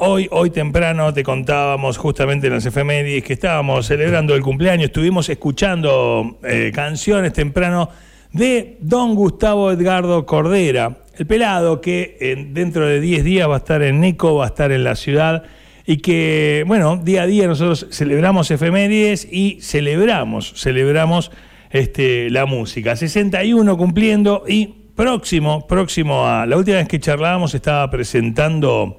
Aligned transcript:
hoy, 0.00 0.50
temprano 0.50 1.12
te 1.12 1.22
contábamos 1.22 1.98
justamente 1.98 2.46
en 2.46 2.54
las 2.54 2.66
efemérides 2.66 3.22
que 3.22 3.34
estábamos 3.34 3.86
celebrando 3.86 4.34
el 4.34 4.42
cumpleaños, 4.42 4.86
estuvimos 4.86 5.28
escuchando 5.28 6.38
eh, 6.42 6.72
canciones 6.74 7.32
temprano 7.32 7.90
de 8.32 8.78
don 8.80 9.14
Gustavo 9.14 9.70
Edgardo 9.70 10.24
Cordera, 10.24 10.98
el 11.18 11.26
pelado 11.26 11.80
que 11.80 12.16
eh, 12.20 12.46
dentro 12.50 12.86
de 12.86 13.00
10 13.00 13.24
días 13.24 13.48
va 13.48 13.56
a 13.56 13.58
estar 13.58 13.82
en 13.82 14.00
Neco, 14.00 14.36
va 14.36 14.44
a 14.44 14.48
estar 14.48 14.72
en 14.72 14.84
la 14.84 14.96
ciudad 14.96 15.44
y 15.86 15.98
que, 15.98 16.64
bueno, 16.66 16.96
día 16.96 17.22
a 17.22 17.26
día 17.26 17.46
nosotros 17.46 17.86
celebramos 17.90 18.50
efemérides 18.50 19.28
y 19.30 19.58
celebramos, 19.60 20.54
celebramos 20.56 21.30
este, 21.70 22.30
la 22.30 22.46
música. 22.46 22.96
61 22.96 23.76
cumpliendo 23.76 24.44
y 24.48 24.66
próximo, 24.94 25.66
próximo 25.66 26.26
a 26.26 26.46
la 26.46 26.56
última 26.56 26.78
vez 26.78 26.88
que 26.88 27.00
charlábamos 27.00 27.54
estaba 27.54 27.90
presentando 27.90 28.98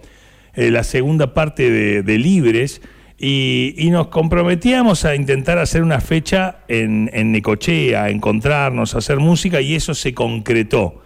eh, 0.53 0.71
la 0.71 0.83
segunda 0.83 1.33
parte 1.33 1.69
de, 2.03 2.17
Libres 2.17 2.81
y, 3.17 3.87
nos 3.91 4.07
comprometíamos 4.07 5.05
a 5.05 5.15
intentar 5.15 5.59
hacer 5.59 5.83
una 5.83 6.01
fecha 6.01 6.59
en, 6.67 7.09
en 7.13 7.31
Necochea, 7.31 8.03
a 8.03 8.09
encontrarnos, 8.09 8.95
a 8.95 8.97
hacer 8.97 9.19
música 9.19 9.61
y 9.61 9.75
eso 9.75 9.93
se 9.93 10.13
concretó. 10.13 11.01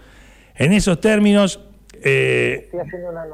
En 0.55 0.71
esos 0.71 1.01
términos, 1.01 1.59
eh, 2.03 2.69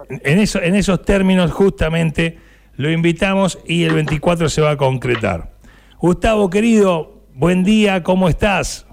en, 0.10 0.40
eso, 0.40 0.62
en 0.62 0.76
esos 0.76 1.04
términos 1.04 1.52
justamente 1.52 2.38
lo 2.78 2.90
invitamos 2.90 3.60
y 3.68 3.84
el 3.84 3.94
24 3.94 4.50
se 4.50 4.62
va 4.62 4.72
a 4.72 4.78
concretar. 4.78 5.52
Gustavo, 6.00 6.50
querido, 6.50 7.22
buen 7.36 7.64
día, 7.64 8.02
¿cómo 8.02 8.28
estás? 8.28 8.88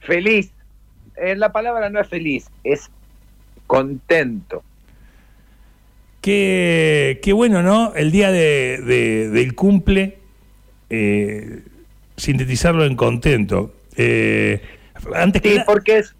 Feliz. 0.00 0.52
Eh, 1.16 1.36
la 1.36 1.52
palabra 1.52 1.90
no 1.90 2.00
es 2.00 2.08
feliz, 2.08 2.48
es 2.64 2.90
contento. 3.66 4.62
Qué, 6.20 7.18
qué 7.22 7.32
bueno, 7.32 7.62
¿no? 7.62 7.94
El 7.94 8.10
día 8.10 8.30
de, 8.30 9.30
del 9.32 9.54
cumple, 9.54 10.18
eh, 10.90 11.62
sintetizarlo 12.16 12.84
en 12.84 12.96
contento. 12.96 13.72
Eh, 13.96 14.60
antes 15.14 15.42
sí, 15.42 15.58
porque 15.64 15.98
es, 15.98 16.14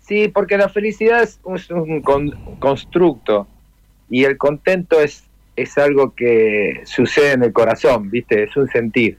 sí, 0.00 0.28
porque 0.28 0.56
la 0.56 0.68
felicidad 0.68 1.22
es 1.22 1.38
un, 1.44 2.00
constructo 2.58 3.46
y 4.08 4.24
el 4.24 4.38
contento 4.38 5.00
es, 5.00 5.24
es 5.54 5.76
algo 5.76 6.14
que 6.14 6.80
sucede 6.84 7.32
en 7.32 7.44
el 7.44 7.52
corazón, 7.52 8.10
¿viste? 8.10 8.44
Es 8.44 8.56
un 8.56 8.68
sentir. 8.68 9.18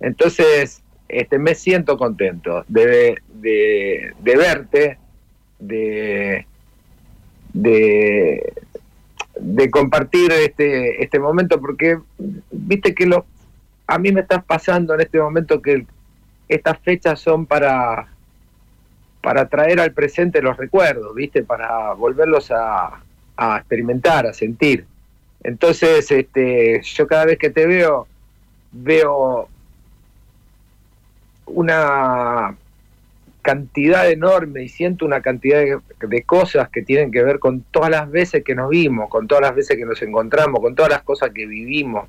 Entonces, 0.00 0.82
este, 1.08 1.38
me 1.38 1.54
siento 1.54 1.96
contento 1.96 2.64
de, 2.68 3.16
de, 3.34 4.12
verte, 4.22 4.98
de, 5.58 6.46
de, 7.52 8.52
compartir 9.70 10.32
este, 10.32 11.02
este 11.02 11.18
momento, 11.18 11.60
porque 11.60 11.98
viste 12.50 12.94
que 12.94 13.06
lo, 13.06 13.24
a 13.86 13.98
mí 13.98 14.12
me 14.12 14.20
estás 14.20 14.44
pasando 14.44 14.94
en 14.94 15.00
este 15.00 15.20
momento 15.20 15.60
que 15.62 15.86
estas 16.48 16.78
fechas 16.80 17.20
son 17.20 17.46
para, 17.46 18.08
para 19.20 19.48
traer 19.48 19.80
al 19.80 19.92
presente 19.92 20.42
los 20.42 20.56
recuerdos, 20.56 21.14
viste, 21.14 21.42
para 21.42 21.92
volverlos 21.94 22.50
a, 22.50 23.00
a 23.36 23.56
experimentar, 23.58 24.26
a 24.26 24.32
sentir. 24.32 24.86
Entonces, 25.42 26.10
este, 26.10 26.82
yo 26.82 27.06
cada 27.06 27.24
vez 27.24 27.38
que 27.38 27.50
te 27.50 27.66
veo, 27.66 28.06
veo 28.72 29.48
una 31.46 32.56
cantidad 33.42 34.10
enorme 34.10 34.62
y 34.64 34.68
siento 34.68 35.04
una 35.04 35.20
cantidad 35.20 35.60
de, 35.60 36.22
cosas 36.22 36.68
que 36.68 36.82
tienen 36.82 37.10
que 37.10 37.22
ver 37.22 37.38
con 37.38 37.62
todas 37.70 37.90
las 37.90 38.10
veces 38.10 38.44
que 38.44 38.54
nos 38.54 38.70
vimos, 38.70 39.08
con 39.08 39.26
todas 39.26 39.42
las 39.42 39.54
veces 39.54 39.76
que 39.76 39.84
nos 39.84 40.00
encontramos, 40.02 40.60
con 40.60 40.74
todas 40.74 40.90
las 40.90 41.02
cosas 41.02 41.30
que 41.30 41.46
vivimos 41.46 42.08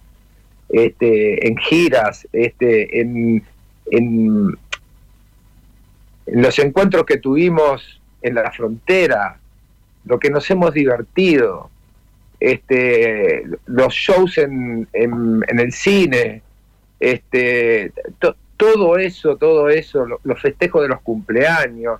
este, 0.69 1.47
en 1.47 1.57
giras, 1.57 2.27
este, 2.31 3.01
en, 3.01 3.43
en, 3.89 4.57
los 6.27 6.59
encuentros 6.59 7.05
que 7.05 7.17
tuvimos 7.17 8.01
en 8.21 8.35
la 8.35 8.51
frontera, 8.51 9.37
lo 10.05 10.19
que 10.19 10.29
nos 10.29 10.49
hemos 10.49 10.73
divertido, 10.73 11.69
este, 12.39 13.43
los 13.65 13.93
shows 13.93 14.37
en, 14.37 14.87
en, 14.93 15.59
el 15.59 15.71
cine, 15.71 16.41
este, 16.99 17.91
todo 18.61 18.99
eso, 18.99 19.37
todo 19.37 19.69
eso, 19.69 20.05
los 20.23 20.39
festejos 20.39 20.83
de 20.83 20.89
los 20.89 21.01
cumpleaños, 21.01 21.99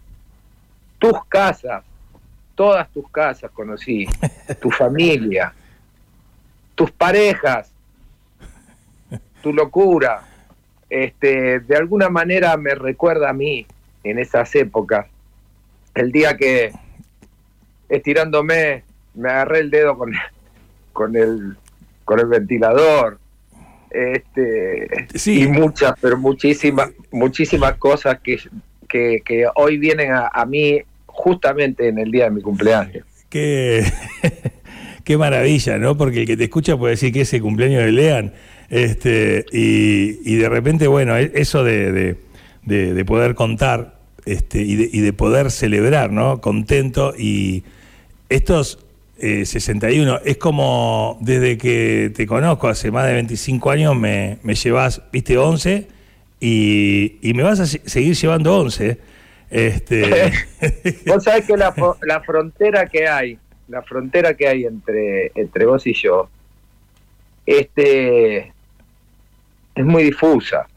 tus 1.00 1.26
casas, 1.26 1.84
todas 2.54 2.88
tus 2.92 3.10
casas 3.10 3.50
conocí, 3.50 4.08
tu 4.62 4.70
familia, 4.84 5.56
tus 6.76 6.92
parejas, 6.92 7.72
tu 9.42 9.52
locura, 9.52 10.22
este, 10.88 11.62
de 11.62 11.76
alguna 11.76 12.10
manera 12.10 12.56
me 12.58 12.76
recuerda 12.76 13.32
a 13.32 13.34
mí 13.34 13.66
en 14.04 14.20
esas 14.20 14.54
épocas, 14.54 15.08
el 15.96 16.12
día 16.12 16.38
que 16.38 16.72
estirándome 17.90 18.84
me 19.16 19.32
agarré 19.32 19.62
el 19.62 19.72
dedo 19.72 19.98
con, 19.98 20.14
con 20.94 21.16
el 21.16 21.58
con 22.06 22.20
el 22.20 22.28
ventilador, 22.28 23.20
este, 23.92 24.88
y 25.26 25.48
muchas, 25.48 25.94
pero 26.00 26.18
muchísimas, 26.18 26.90
muchísimas 27.12 27.74
cosas 27.78 28.20
que, 28.22 28.40
que, 28.88 29.46
hoy 29.56 29.78
vienen 29.78 30.12
a, 30.12 30.46
mí 30.46 30.80
justamente 31.06 31.88
en 31.88 32.00
el 32.00 32.12
día 32.12 32.26
de 32.26 32.32
mi 32.32 32.42
cumpleaños. 32.42 33.06
Qué, 33.30 33.84
qué 35.04 35.18
maravilla, 35.18 35.78
¿no? 35.78 35.98
Porque 35.98 36.22
el 36.22 36.28
que 36.28 36.38
te 36.38 36.46
escucha 36.46 36.78
puede 36.78 36.92
decir 36.92 37.12
que 37.12 37.22
es 37.22 37.34
el 37.34 37.42
cumpleaños 37.42 37.84
de 37.84 37.92
Lean. 37.92 38.34
Este, 38.70 39.46
y, 39.52 40.20
y 40.24 40.36
de 40.36 40.48
repente, 40.48 40.88
bueno, 40.88 41.18
e, 41.18 41.32
eso 41.36 41.64
de, 41.64 42.16
de, 42.64 43.06
poder 43.06 43.36
contar 43.36 43.96
este, 44.26 44.62
y, 44.62 44.76
de, 44.76 44.90
y 44.92 45.02
de 45.02 45.14
poder 45.14 45.52
celebrar, 45.52 46.12
¿no? 46.12 46.40
Contento 46.40 47.14
y 47.18 47.64
estos 48.30 48.80
61. 49.22 50.16
Eh, 50.16 50.22
es 50.26 50.38
como 50.38 51.18
desde 51.22 51.58
que 51.58 52.12
te 52.16 52.26
conozco, 52.26 52.68
hace 52.68 52.92
más 52.92 53.06
de 53.08 53.14
25 53.14 53.72
años, 53.72 53.96
me, 53.96 54.40
me 54.44 54.56
llevas, 54.56 55.02
viste, 55.12 55.38
11 55.38 55.88
y, 56.40 57.18
y, 57.22 57.34
me 57.34 57.44
vas 57.44 57.60
a 57.60 57.66
seguir 57.66 58.16
llevando 58.16 58.58
11. 58.58 58.98
Este... 59.50 60.32
vos 61.06 61.24
sabés 61.24 61.46
que 61.46 61.56
la, 61.56 61.74
la, 62.02 62.22
frontera 62.22 62.88
que 62.88 63.08
hay, 63.08 63.38
la 63.68 63.84
frontera 63.84 64.34
que 64.34 64.48
hay 64.48 64.66
entre, 64.66 65.32
entre 65.36 65.66
vos 65.66 65.86
y 65.86 65.94
yo, 65.94 66.30
este, 67.46 68.54
es 69.76 69.86
muy 69.86 70.04
difusa. 70.04 70.68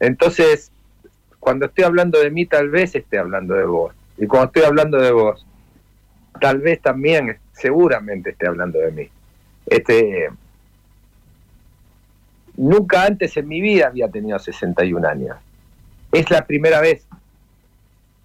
Entonces, 0.00 0.70
cuando 1.38 1.66
estoy 1.66 1.84
hablando 1.84 2.18
de 2.18 2.30
mí, 2.30 2.46
tal 2.46 2.70
vez 2.70 2.94
esté 2.94 3.18
hablando 3.18 3.54
de 3.54 3.64
vos. 3.64 3.94
Y 4.18 4.26
cuando 4.26 4.46
estoy 4.46 4.62
hablando 4.64 4.98
de 4.98 5.12
vos, 5.12 5.46
tal 6.40 6.58
vez 6.58 6.80
también 6.80 7.38
seguramente 7.56 8.30
esté 8.30 8.46
hablando 8.46 8.78
de 8.78 8.92
mí. 8.92 9.08
Este, 9.66 10.28
nunca 12.56 13.04
antes 13.04 13.36
en 13.36 13.48
mi 13.48 13.60
vida 13.60 13.88
había 13.88 14.08
tenido 14.08 14.38
61 14.38 15.08
años. 15.08 15.36
Es 16.12 16.30
la 16.30 16.46
primera 16.46 16.80
vez. 16.80 17.06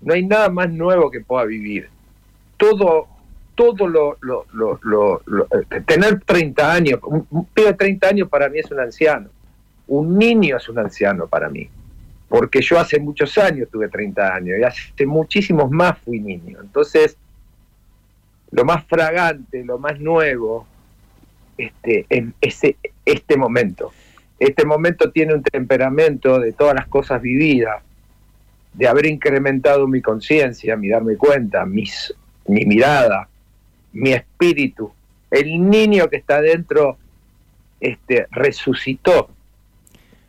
No 0.01 0.13
hay 0.13 0.25
nada 0.25 0.49
más 0.49 0.69
nuevo 0.69 1.09
que 1.09 1.21
pueda 1.21 1.45
vivir. 1.45 1.89
Todo, 2.57 3.07
todo 3.55 3.87
lo, 3.87 4.17
lo, 4.21 4.45
lo, 4.81 5.21
tener 5.85 6.21
30 6.21 6.73
años, 6.73 6.99
un 7.03 7.45
pibe 7.45 7.67
de 7.67 7.73
30 7.73 8.07
años 8.07 8.29
para 8.29 8.49
mí 8.49 8.59
es 8.59 8.69
un 8.71 8.79
anciano. 8.79 9.29
Un 9.87 10.17
niño 10.17 10.57
es 10.57 10.67
un 10.69 10.79
anciano 10.79 11.27
para 11.27 11.49
mí. 11.49 11.69
Porque 12.27 12.61
yo 12.61 12.79
hace 12.79 12.99
muchos 12.99 13.37
años 13.37 13.67
tuve 13.69 13.89
30 13.89 14.35
años 14.35 14.57
y 14.59 14.63
hace 14.63 15.05
muchísimos 15.05 15.69
más 15.69 15.97
fui 15.99 16.19
niño. 16.19 16.59
Entonces, 16.61 17.17
lo 18.51 18.65
más 18.65 18.85
fragante, 18.85 19.63
lo 19.63 19.79
más 19.79 19.99
nuevo, 19.99 20.67
este, 21.57 22.05
en 22.09 22.33
ese, 22.41 22.77
este 23.05 23.37
momento. 23.37 23.91
Este 24.39 24.65
momento 24.65 25.11
tiene 25.11 25.33
un 25.33 25.43
temperamento 25.43 26.39
de 26.39 26.51
todas 26.53 26.75
las 26.75 26.87
cosas 26.87 27.21
vividas, 27.21 27.81
de 28.73 28.87
haber 28.87 29.05
incrementado 29.05 29.87
mi 29.87 30.01
conciencia, 30.01 30.75
mi 30.75 30.89
darme 30.89 31.15
cuenta, 31.15 31.65
mis, 31.65 32.13
mi 32.47 32.65
mirada, 32.65 33.27
mi 33.93 34.11
espíritu. 34.13 34.91
El 35.29 35.69
niño 35.69 36.09
que 36.09 36.17
está 36.17 36.41
dentro 36.41 36.97
este, 37.79 38.27
resucitó. 38.31 39.29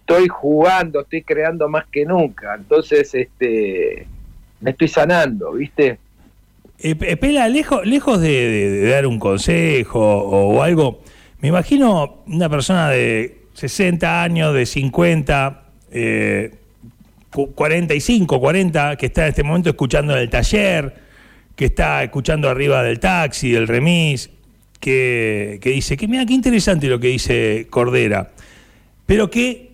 Estoy 0.00 0.28
jugando, 0.28 1.00
estoy 1.00 1.22
creando 1.22 1.68
más 1.68 1.86
que 1.86 2.04
nunca. 2.04 2.54
Entonces, 2.54 3.14
este, 3.14 4.06
me 4.60 4.70
estoy 4.72 4.88
sanando, 4.88 5.52
¿viste? 5.52 5.98
Eh, 6.84 7.16
Pela, 7.16 7.48
lejos, 7.48 7.86
lejos 7.86 8.20
de, 8.20 8.88
dar 8.90 9.06
un 9.06 9.20
consejo 9.20 10.00
o, 10.00 10.62
algo, 10.62 11.00
me 11.40 11.48
imagino 11.48 12.24
una 12.26 12.48
persona 12.48 12.88
de 12.90 13.42
60 13.54 14.22
años, 14.22 14.52
de 14.52 14.66
50, 14.66 15.62
eh, 15.92 16.50
45, 17.30 18.40
40, 18.40 18.96
que 18.96 19.06
está 19.06 19.22
en 19.22 19.28
este 19.28 19.44
momento 19.44 19.70
escuchando 19.70 20.12
en 20.14 20.22
el 20.22 20.28
taller, 20.28 20.92
que 21.54 21.66
está 21.66 22.02
escuchando 22.02 22.48
arriba 22.48 22.82
del 22.82 22.98
taxi, 22.98 23.52
del 23.52 23.68
remis, 23.68 24.30
que, 24.80 25.60
que 25.62 25.70
dice 25.70 25.96
que 25.96 26.08
mira 26.08 26.26
qué 26.26 26.34
interesante 26.34 26.88
lo 26.88 26.98
que 26.98 27.08
dice 27.08 27.68
Cordera, 27.70 28.32
pero 29.06 29.30
que 29.30 29.71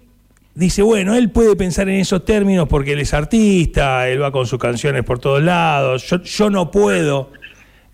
dice, 0.59 0.83
bueno, 0.83 1.15
él 1.15 1.31
puede 1.31 1.55
pensar 1.55 1.89
en 1.89 2.01
esos 2.01 2.25
términos 2.25 2.67
porque 2.69 2.93
él 2.93 2.99
es 2.99 3.15
artista, 3.15 4.09
él 4.09 4.21
va 4.21 4.33
con 4.33 4.45
sus 4.45 4.59
canciones 4.59 5.05
por 5.05 5.21
todos 5.21 5.41
lados, 5.41 6.05
yo, 6.09 6.21
yo 6.21 6.51
no 6.51 6.73
puedo 6.73 7.31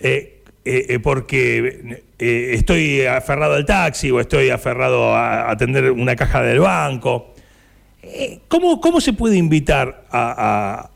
eh, 0.00 0.40
eh, 0.64 0.86
eh, 0.88 0.98
porque 0.98 2.04
estoy 2.16 3.02
aferrado 3.02 3.52
al 3.52 3.66
taxi 3.66 4.10
o 4.10 4.18
estoy 4.18 4.48
aferrado 4.48 5.14
a 5.14 5.50
atender 5.50 5.90
una 5.90 6.16
caja 6.16 6.40
del 6.40 6.60
banco. 6.60 7.34
¿Cómo, 8.48 8.80
cómo 8.80 9.00
se 9.02 9.12
puede 9.12 9.36
invitar 9.36 10.06
a, 10.10 10.88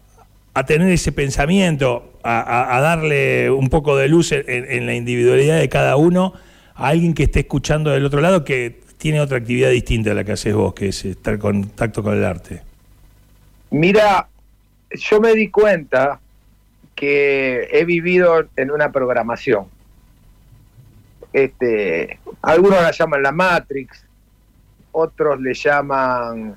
a, 0.55 0.64
tener 0.64 0.91
ese 0.91 1.12
pensamiento, 1.12 2.19
a, 2.23 2.81
darle 2.81 3.50
un 3.50 3.69
poco 3.69 3.94
de 3.97 4.09
luz 4.09 4.32
en, 4.32 4.44
en 4.47 4.87
la 4.87 4.94
individualidad 4.94 5.59
de 5.59 5.69
cada 5.69 5.97
uno 5.97 6.32
a 6.75 6.88
alguien 6.88 7.12
que 7.12 7.25
esté 7.25 7.41
escuchando 7.41 7.91
del 7.91 8.06
otro 8.06 8.23
lado 8.23 8.44
que 8.44 8.88
tiene 8.99 9.21
otra 9.21 9.39
actividad 9.39 9.71
distinta 9.71 10.11
a 10.11 10.15
la 10.15 10.25
que 10.25 10.33
haces 10.33 10.55
vos, 10.55 10.75
que 10.75 10.89
es 10.89 11.05
estar 11.05 11.35
en 11.35 11.41
contacto 11.41 12.03
con 12.03 12.15
el 12.15 12.25
arte. 12.25 12.62
Mira, 13.71 14.29
yo 14.91 15.21
me 15.21 15.35
di 15.35 15.49
cuenta 15.49 16.21
que 16.95 17.69
he 17.71 17.85
vivido 17.85 18.49
en 18.56 18.71
una 18.71 18.91
programación. 18.91 19.67
Este, 21.33 22.19
algunos 22.43 22.83
la 22.83 22.91
llaman 22.91 23.23
la 23.23 23.33
Matrix, 23.33 24.05
otros 24.93 25.41
le 25.41 25.55
llaman 25.55 26.56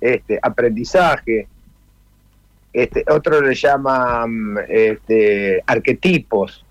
este, 0.00 0.38
aprendizaje, 0.40 1.46
este, 2.72 3.04
otros 3.08 3.42
le 3.42 3.54
llaman 3.54 4.56
este, 4.68 5.62
arquetipos 5.66 6.65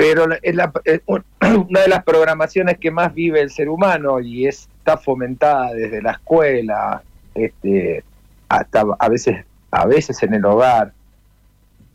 pero 0.00 0.26
es, 0.40 1.02
una 1.68 1.80
de 1.80 1.88
las 1.88 2.04
programaciones 2.04 2.78
que 2.78 2.90
más 2.90 3.12
vive 3.12 3.42
el 3.42 3.50
ser 3.50 3.68
humano 3.68 4.18
y 4.18 4.46
está 4.46 4.96
fomentada 4.96 5.74
desde 5.74 6.00
la 6.00 6.12
escuela, 6.12 7.02
este, 7.34 8.02
hasta 8.48 8.84
a 8.98 9.08
veces, 9.10 9.44
a 9.70 9.86
veces 9.86 10.22
en 10.22 10.32
el 10.32 10.44
hogar 10.46 10.94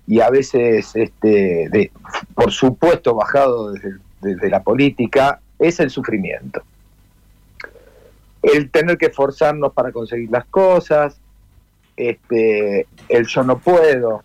y 0.06 0.19
a 0.19 0.30
veces, 0.30 0.96
este, 0.96 1.68
de, 1.72 1.92
por 2.36 2.52
supuesto, 2.52 3.16
bajado 3.16 3.72
desde, 3.72 3.96
desde 4.22 4.50
la 4.52 4.62
política, 4.62 5.40
es 5.57 5.80
el 5.80 5.90
sufrimiento. 5.90 6.62
El 8.44 8.69
tener 8.69 9.00
que 9.00 9.07
esforzarnos 9.07 9.74
para 9.74 9.92
conseguir 9.92 10.30
las 10.30 10.46
cosas, 10.46 11.19
este, 11.98 12.86
el 13.10 13.25
yo 13.25 13.44
no 13.44 13.57
puedo, 13.57 14.24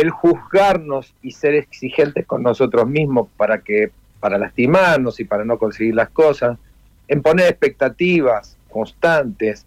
el 0.00 0.10
juzgarnos 0.10 1.14
y 1.22 1.32
ser 1.32 1.54
exigentes 1.54 2.26
con 2.26 2.42
nosotros 2.42 2.86
mismos 2.88 3.28
para 3.36 3.58
que 3.58 3.90
para 4.20 4.38
lastimarnos 4.38 5.20
y 5.20 5.24
para 5.24 5.44
no 5.44 5.58
conseguir 5.58 5.94
las 5.94 6.08
cosas, 6.08 6.58
en 7.06 7.22
poner 7.22 7.46
expectativas 7.46 8.56
constantes, 8.68 9.64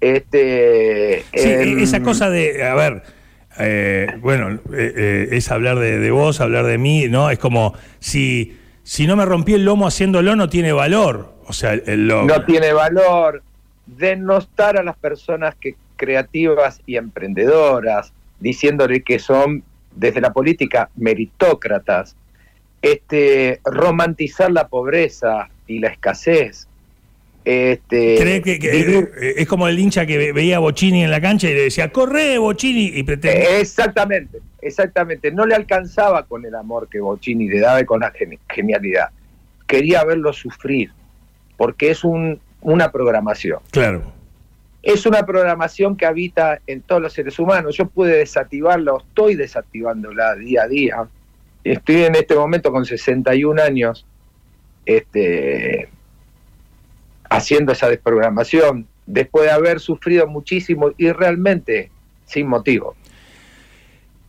este 0.00 1.24
esa 1.32 2.02
cosa 2.02 2.30
de, 2.30 2.64
a 2.64 2.74
ver, 2.74 3.02
eh, 3.58 4.06
bueno, 4.20 4.58
eh, 4.72 4.92
eh, 4.96 5.28
es 5.32 5.50
hablar 5.50 5.78
de, 5.78 6.10
vos, 6.10 6.40
hablar 6.40 6.64
de 6.66 6.78
mí, 6.78 7.08
¿no? 7.08 7.30
Es 7.30 7.38
como 7.38 7.74
si, 7.98 8.58
si 8.82 9.06
no 9.06 9.16
me 9.16 9.24
rompí 9.24 9.54
el 9.54 9.64
lomo 9.64 9.86
haciéndolo, 9.86 10.34
no 10.36 10.48
tiene 10.48 10.72
valor. 10.72 11.34
O 11.46 11.52
sea, 11.52 11.74
el, 11.74 12.06
No 12.06 12.44
tiene 12.44 12.72
valor. 12.72 13.42
Denostar 13.86 14.78
a 14.78 14.82
las 14.82 14.96
personas 14.96 15.54
que 15.56 15.74
creativas 15.96 16.80
y 16.86 16.96
emprendedoras, 16.96 18.12
diciéndole 18.42 19.02
que 19.02 19.18
son 19.18 19.62
desde 19.94 20.20
la 20.20 20.32
política 20.32 20.90
meritócratas, 20.96 22.16
este, 22.82 23.60
romantizar 23.64 24.50
la 24.50 24.68
pobreza 24.68 25.48
y 25.66 25.78
la 25.78 25.88
escasez. 25.88 26.66
Este, 27.44 28.16
¿Cree 28.18 28.42
que, 28.42 28.58
eh, 28.62 29.34
es 29.36 29.48
como 29.48 29.66
el 29.68 29.78
hincha 29.78 30.06
que 30.06 30.32
veía 30.32 30.56
a 30.56 30.60
Bocini 30.60 31.04
en 31.04 31.10
la 31.10 31.20
cancha 31.20 31.48
y 31.48 31.54
le 31.54 31.62
decía, 31.62 31.90
corre 31.90 32.38
Bocini 32.38 32.86
y 32.94 33.02
pretende... 33.02 33.60
Exactamente, 33.60 34.38
exactamente. 34.60 35.30
No 35.30 35.46
le 35.46 35.54
alcanzaba 35.54 36.24
con 36.26 36.44
el 36.44 36.54
amor 36.54 36.88
que 36.88 37.00
Bocini 37.00 37.48
le 37.48 37.60
daba 37.60 37.80
y 37.80 37.84
con 37.84 38.00
la 38.00 38.12
genialidad. 38.48 39.10
Quería 39.66 40.04
verlo 40.04 40.32
sufrir, 40.32 40.90
porque 41.56 41.90
es 41.90 42.04
un, 42.04 42.40
una 42.60 42.90
programación. 42.90 43.60
Claro 43.70 44.21
es 44.82 45.06
una 45.06 45.24
programación 45.24 45.96
que 45.96 46.06
habita 46.06 46.60
en 46.66 46.82
todos 46.82 47.00
los 47.00 47.12
seres 47.12 47.38
humanos. 47.38 47.76
Yo 47.76 47.86
pude 47.86 48.16
desactivarla, 48.16 48.94
estoy 48.98 49.36
desactivándola 49.36 50.34
día 50.34 50.62
a 50.62 50.68
día. 50.68 51.08
Estoy 51.62 52.02
en 52.02 52.16
este 52.16 52.34
momento 52.34 52.72
con 52.72 52.84
61 52.84 53.62
años 53.62 54.04
este, 54.84 55.88
haciendo 57.30 57.72
esa 57.72 57.88
desprogramación, 57.88 58.88
después 59.06 59.44
de 59.44 59.52
haber 59.52 59.78
sufrido 59.78 60.26
muchísimo 60.26 60.90
y 60.98 61.12
realmente 61.12 61.90
sin 62.26 62.48
motivo. 62.48 62.96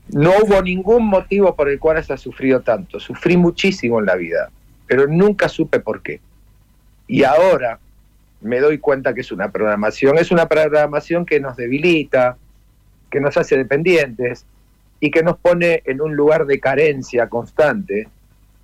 No 0.09 0.33
hubo 0.43 0.61
ningún 0.61 1.07
motivo 1.07 1.55
por 1.55 1.69
el 1.69 1.79
cual 1.79 1.97
haya 1.97 2.17
sufrido 2.17 2.61
tanto. 2.61 2.99
Sufrí 2.99 3.37
muchísimo 3.37 3.99
en 3.99 4.05
la 4.05 4.15
vida, 4.15 4.51
pero 4.85 5.07
nunca 5.07 5.49
supe 5.49 5.79
por 5.79 6.03
qué. 6.03 6.19
Y 7.07 7.23
ahora 7.23 7.79
me 8.43 8.59
doy 8.59 8.77
cuenta 8.77 9.13
que 9.13 9.21
es 9.21 9.31
una 9.31 9.51
programación. 9.51 10.17
Es 10.17 10.31
una 10.31 10.47
programación 10.47 11.25
que 11.25 11.39
nos 11.39 11.57
debilita, 11.57 12.37
que 13.09 13.19
nos 13.19 13.37
hace 13.37 13.57
dependientes 13.57 14.45
y 14.99 15.11
que 15.11 15.23
nos 15.23 15.37
pone 15.37 15.81
en 15.85 16.01
un 16.01 16.15
lugar 16.15 16.45
de 16.45 16.59
carencia 16.59 17.27
constante 17.27 18.07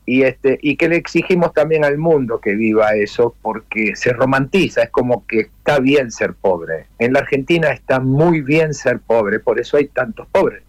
y 0.05 0.23
este 0.23 0.57
y 0.61 0.75
que 0.75 0.89
le 0.89 0.95
exigimos 0.95 1.53
también 1.53 1.85
al 1.85 1.99
mundo 1.99 2.41
que 2.41 2.55
viva 2.55 2.95
eso 2.95 3.35
porque 3.43 3.95
se 3.95 4.11
romantiza, 4.11 4.83
es 4.83 4.89
como 4.89 5.25
que 5.27 5.41
está 5.41 5.79
bien 5.79 6.11
ser 6.11 6.33
pobre. 6.33 6.87
En 6.97 7.13
la 7.13 7.19
Argentina 7.19 7.69
está 7.69 7.99
muy 7.99 8.41
bien 8.41 8.73
ser 8.73 8.99
pobre, 8.99 9.39
por 9.39 9.59
eso 9.59 9.77
hay 9.77 9.87
tantos 9.87 10.27
pobres. 10.27 10.63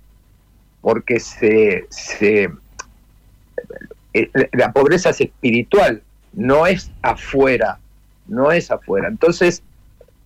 Porque 0.83 1.21
se, 1.21 1.87
se 1.91 2.51
eh, 4.13 4.31
la 4.53 4.73
pobreza 4.73 5.11
es 5.11 5.21
espiritual, 5.21 6.03
no 6.33 6.67
es 6.67 6.91
afuera 7.03 7.79
no 8.31 8.51
es 8.51 8.71
afuera. 8.71 9.09
Entonces, 9.09 9.63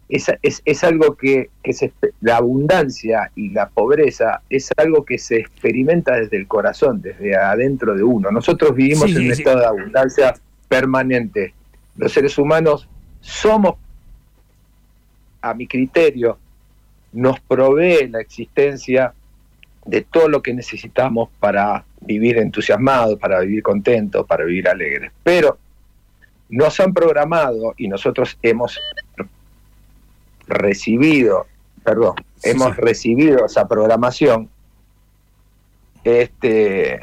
es, 0.09 0.63
es, 0.65 0.85
algo 0.85 1.17
que, 1.17 1.51
se, 1.73 1.93
la 2.21 2.37
abundancia 2.37 3.31
y 3.35 3.51
la 3.51 3.69
pobreza 3.69 4.43
es 4.51 4.71
algo 4.77 5.05
que 5.05 5.19
se 5.19 5.37
experimenta 5.39 6.15
desde 6.17 6.37
el 6.37 6.47
corazón, 6.47 7.01
desde 7.01 7.35
adentro 7.35 7.95
de 7.95 8.03
uno. 8.03 8.31
Nosotros 8.31 8.75
vivimos 8.75 9.11
en 9.11 9.25
un 9.25 9.33
estado 9.33 9.61
de 9.61 9.67
abundancia 9.67 10.35
permanente. 10.69 11.55
Los 11.97 12.13
seres 12.13 12.37
humanos 12.39 12.87
somos, 13.21 13.77
a 15.41 15.55
mi 15.55 15.67
criterio, 15.67 16.39
nos 17.13 17.41
provee 17.41 18.09
la 18.09 18.21
existencia 18.21 19.13
de 19.87 20.03
todo 20.03 20.29
lo 20.29 20.43
que 20.43 20.55
necesitamos 20.55 21.29
para 21.41 21.85
vivir 22.01 22.39
entusiasmados, 22.39 23.19
para 23.19 23.41
vivir 23.41 23.63
contentos, 23.63 24.27
para 24.27 24.45
vivir 24.45 24.69
alegres. 24.69 25.13
Pero 25.23 25.59
nos 26.55 26.79
han 26.79 26.95
programado 26.95 27.75
y 27.77 27.89
nosotros 27.89 28.39
hemos 28.43 28.79
recibido, 30.47 31.47
perdón, 31.83 32.15
hemos 32.43 32.77
recibido 32.77 33.47
esa 33.47 33.67
programación, 33.67 34.49
este 36.05 37.01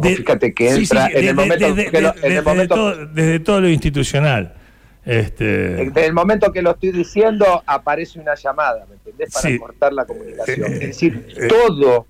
fíjate 0.00 0.54
que 0.54 0.70
entra 0.70 1.08
en 1.08 1.28
el 1.28 1.34
momento 1.34 1.74
que 1.74 3.08
desde 3.12 3.40
todo 3.40 3.62
lo 3.62 3.68
institucional. 3.68 4.54
Este... 5.04 5.82
En 5.82 5.98
el 5.98 6.12
momento 6.12 6.52
que 6.52 6.62
lo 6.62 6.70
estoy 6.70 6.92
diciendo, 6.92 7.64
aparece 7.66 8.20
una 8.20 8.36
llamada, 8.36 8.86
¿me 8.88 8.94
entendés? 8.94 9.32
Para 9.32 9.58
cortar 9.58 9.92
la 9.92 10.04
comunicación. 10.04 10.72
Es 10.74 10.80
decir, 10.80 11.26
eh, 11.36 11.48
todo 11.48 12.06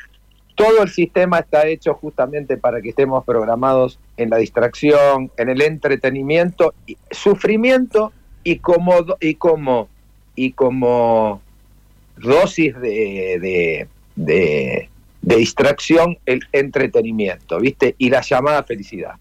todo 0.62 0.82
el 0.84 0.90
sistema 0.90 1.40
está 1.40 1.66
hecho 1.66 1.94
justamente 1.94 2.56
para 2.56 2.80
que 2.80 2.90
estemos 2.90 3.24
programados 3.24 3.98
en 4.16 4.30
la 4.30 4.36
distracción, 4.36 5.30
en 5.36 5.48
el 5.48 5.60
entretenimiento, 5.60 6.72
sufrimiento 7.10 8.12
y 8.44 8.56
como, 8.58 9.04
y 9.20 9.34
como, 9.34 9.88
y 10.36 10.52
como 10.52 11.42
dosis 12.16 12.80
de, 12.80 13.88
de, 14.14 14.88
distracción 15.22 16.18
el 16.26 16.42
entretenimiento, 16.52 17.58
¿viste? 17.58 17.96
Y 17.98 18.10
la 18.10 18.20
llamada 18.20 18.62
felicidad. 18.62 19.14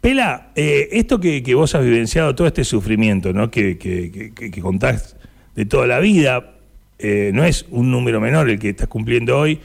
Pela, 0.00 0.52
eh, 0.54 0.88
esto 0.92 1.20
que, 1.20 1.42
vos 1.54 1.74
has 1.74 1.84
vivenciado, 1.84 2.34
todo 2.34 2.46
este 2.46 2.64
sufrimiento 2.64 3.34
¿no? 3.34 3.50
que, 3.50 3.76
que, 3.76 4.60
contás 4.62 5.16
de 5.54 5.66
toda 5.66 5.86
la 5.86 5.98
vida, 5.98 6.54
eh, 6.98 7.32
no 7.34 7.44
es 7.44 7.66
un 7.70 7.90
número 7.90 8.20
menor 8.20 8.48
el 8.48 8.58
que 8.58 8.70
estás 8.70 8.88
cumpliendo 8.88 9.38
hoy, 9.38 9.60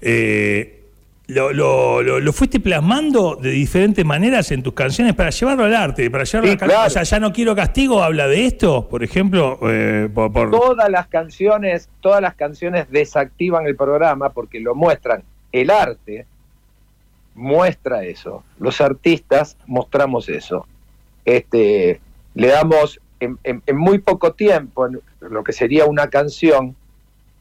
eh, 0.00 0.84
lo, 1.28 2.02
lo, 2.02 2.32
fuiste 2.32 2.60
plasmando 2.60 3.36
de 3.36 3.50
diferentes 3.50 4.04
maneras 4.04 4.52
en 4.52 4.62
tus 4.62 4.74
canciones 4.74 5.14
para 5.14 5.30
llevarlo 5.30 5.64
al 5.64 5.74
arte, 5.74 6.08
para 6.10 6.24
llevarlo 6.24 6.74
a 6.74 6.86
O 6.86 6.90
sea, 6.90 7.02
ya 7.02 7.18
no 7.18 7.32
quiero 7.32 7.56
castigo, 7.56 8.02
habla 8.02 8.28
de 8.28 8.46
esto, 8.46 8.88
por 8.88 9.02
ejemplo. 9.02 9.58
Eh, 9.62 10.08
todas 10.14 10.88
las 10.88 11.08
canciones, 11.08 11.88
todas 12.00 12.22
las 12.22 12.34
canciones 12.34 12.90
desactivan 12.90 13.66
el 13.66 13.74
programa 13.74 14.30
porque 14.30 14.60
lo 14.60 14.74
muestran 14.74 15.24
el 15.52 15.70
arte 15.70 16.26
muestra 17.36 18.02
eso. 18.04 18.42
Los 18.58 18.80
artistas 18.80 19.56
mostramos 19.66 20.28
eso. 20.28 20.66
Este, 21.24 22.00
le 22.34 22.48
damos 22.48 23.00
en, 23.20 23.38
muy 23.74 23.98
poco 23.98 24.32
tiempo, 24.32 24.86
en 24.86 25.00
lo 25.20 25.44
que 25.44 25.52
sería 25.52 25.84
una 25.84 26.08
canción, 26.08 26.74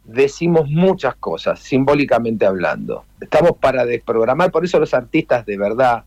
decimos 0.05 0.69
muchas 0.69 1.15
cosas, 1.15 1.59
simbólicamente 1.59 2.45
hablando. 2.45 3.05
Estamos 3.19 3.53
para 3.59 3.85
desprogramar, 3.85 4.51
por 4.51 4.63
eso 4.63 4.79
los 4.79 4.93
artistas 4.93 5.45
de 5.45 5.57
verdad 5.57 6.03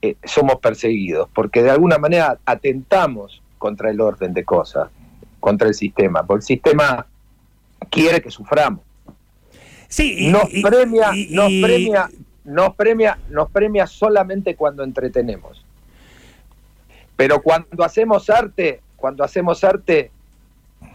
eh, 0.00 0.16
somos 0.24 0.56
perseguidos, 0.56 1.28
porque 1.32 1.62
de 1.62 1.70
alguna 1.70 1.98
manera 1.98 2.38
atentamos 2.44 3.40
contra 3.58 3.90
el 3.90 4.00
orden 4.00 4.34
de 4.34 4.44
cosas, 4.44 4.88
contra 5.38 5.68
el 5.68 5.74
sistema, 5.74 6.24
porque 6.24 6.42
el 6.42 6.46
sistema 6.46 7.06
quiere 7.90 8.20
que 8.20 8.30
suframos. 8.30 8.80
Sí, 9.88 10.30
nos 10.30 10.48
premia, 10.62 11.12
nos 11.30 11.52
premia, 11.62 12.08
nos 12.44 12.74
premia, 12.74 13.18
nos 13.28 13.50
premia 13.50 13.86
solamente 13.86 14.56
cuando 14.56 14.82
entretenemos. 14.82 15.64
Pero 17.14 17.40
cuando 17.42 17.84
hacemos 17.84 18.30
arte, 18.30 18.80
cuando 18.96 19.22
hacemos 19.22 19.62
arte, 19.62 20.10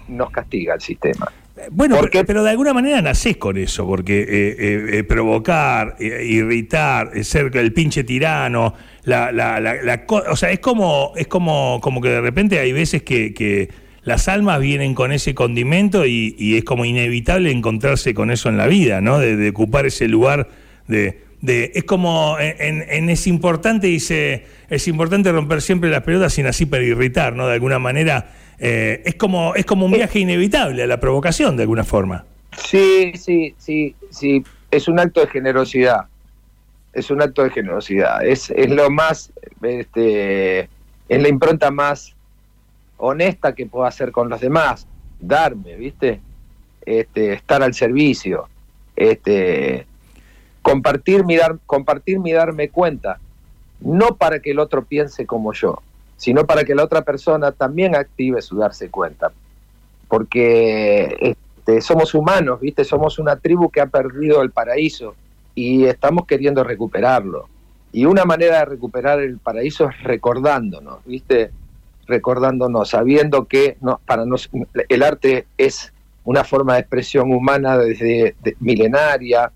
nos 0.08 0.32
castiga 0.32 0.74
el 0.74 0.82
sistema. 0.82 1.32
Bueno, 1.72 1.98
porque, 1.98 2.24
pero 2.24 2.44
de 2.44 2.52
alguna 2.52 2.74
manera 2.74 3.02
nacés 3.02 3.38
con 3.38 3.58
eso, 3.58 3.86
porque 3.86 4.22
eh, 4.22 4.26
eh, 4.30 4.90
eh, 5.00 5.04
provocar, 5.04 5.96
irritar, 6.00 7.24
ser 7.24 7.56
el 7.58 7.74
pinche 7.74 8.04
tirano, 8.04 8.74
la, 9.04 9.32
la, 9.32 9.60
la, 9.60 10.04
o 10.08 10.36
sea, 10.36 10.52
es 10.52 10.60
como, 10.60 11.14
es 11.16 11.28
como, 11.28 11.80
como 11.82 12.02
que 12.02 12.10
de 12.10 12.22
repente 12.22 12.60
hay 12.60 12.74
veces 12.74 13.02
que, 13.04 13.34
que 13.34 13.70
las 14.04 14.28
almas 14.28 14.60
vienen 14.60 14.94
con 14.94 15.12
ese 15.12 15.34
condimento 15.34 16.06
y, 16.06 16.56
es 16.56 16.64
como 16.64 16.86
inevitable 16.86 17.52
encontrarse 17.52 18.14
con 18.14 18.32
eso 18.32 18.50
en 18.50 18.58
la 18.58 18.68
vida, 18.68 19.02
¿no? 19.02 19.20
De, 19.20 19.50
ocupar 19.50 19.86
ese 19.86 20.08
lugar 20.08 20.50
de, 20.88 21.24
de 21.42 21.72
es 21.76 21.84
como 21.84 22.38
en, 22.40 22.86
en, 22.88 23.10
es 23.10 23.28
importante 23.28 23.88
dice 23.88 24.46
es 24.70 24.88
importante 24.88 25.32
romper 25.32 25.62
siempre 25.62 25.90
las 25.90 26.04
pelotas 26.04 26.34
sin 26.34 26.46
así 26.46 26.66
para 26.66 26.84
irritar, 26.84 27.36
¿no? 27.36 27.48
De 27.48 27.54
alguna 27.54 27.80
manera 27.80 28.32
eh, 28.60 29.04
es 29.06 29.16
como 29.16 29.56
es 29.56 29.66
como 29.66 29.86
un 29.86 29.92
viaje 29.92 30.20
inevitable 30.20 30.84
a 30.84 30.88
la 30.88 31.00
provocación 31.00 31.58
de 31.58 31.64
alguna 31.64 31.84
forma. 31.84 32.26
Sí, 32.58 33.14
sí, 33.16 33.54
sí, 33.58 33.96
sí, 34.10 34.44
es 34.72 34.88
un 34.88 35.00
acto 35.00 35.22
de 35.22 35.28
generosidad. 35.28 36.08
Es 36.94 37.12
un 37.12 37.22
acto 37.22 37.44
de 37.44 37.52
generosidad. 37.52 38.26
Es, 38.26 38.50
es 38.50 38.70
lo 38.70 38.90
más, 38.90 39.32
este, 39.62 40.62
es 40.62 41.22
la 41.22 41.28
impronta 41.28 41.70
más 41.70 42.16
honesta 42.98 43.54
que 43.54 43.68
puedo 43.68 43.86
hacer 43.86 44.12
con 44.12 44.30
los 44.30 44.42
demás. 44.42 44.88
Darme, 45.20 45.76
¿viste? 45.76 46.20
Este, 46.86 47.34
estar 47.34 47.62
al 47.62 47.74
servicio. 47.74 48.50
Este, 48.96 49.86
compartir 50.64 51.24
mi, 51.24 51.36
dar, 51.38 51.60
compartir 51.66 52.20
mi 52.20 52.32
darme 52.32 52.70
cuenta. 52.70 53.20
No 53.80 54.16
para 54.16 54.40
que 54.40 54.52
el 54.52 54.60
otro 54.60 54.84
piense 54.84 55.28
como 55.28 55.54
yo, 55.54 55.84
sino 56.18 56.46
para 56.46 56.66
que 56.66 56.76
la 56.76 56.84
otra 56.84 57.04
persona 57.04 57.52
también 57.52 57.96
active 57.96 58.42
su 58.42 58.58
darse 58.58 58.90
cuenta. 58.90 59.32
Porque 60.10 61.16
este, 61.22 61.80
somos 61.82 62.14
humanos, 62.16 62.60
¿viste? 62.60 62.84
Somos 62.84 63.20
una 63.20 63.38
tribu 63.38 63.70
que 63.70 63.82
ha 63.82 63.86
perdido 63.86 64.42
el 64.42 64.52
paraíso 64.52 65.16
y 65.54 65.86
estamos 65.86 66.26
queriendo 66.26 66.64
recuperarlo. 66.64 67.48
Y 67.94 68.06
una 68.06 68.26
manera 68.26 68.60
de 68.60 68.66
recuperar 68.66 69.20
el 69.22 69.38
paraíso 69.38 69.90
es 69.90 70.04
recordándonos, 70.04 71.06
¿viste? 71.06 71.52
Recordándonos, 72.08 72.90
sabiendo 72.90 73.46
que 73.46 73.78
no, 73.82 74.00
para 74.06 74.26
nos, 74.26 74.50
el 74.90 75.04
arte 75.04 75.46
es 75.58 75.94
una 76.24 76.44
forma 76.44 76.74
de 76.74 76.82
expresión 76.82 77.32
humana 77.32 77.78
desde 77.78 78.36
milenaria, 78.60 79.52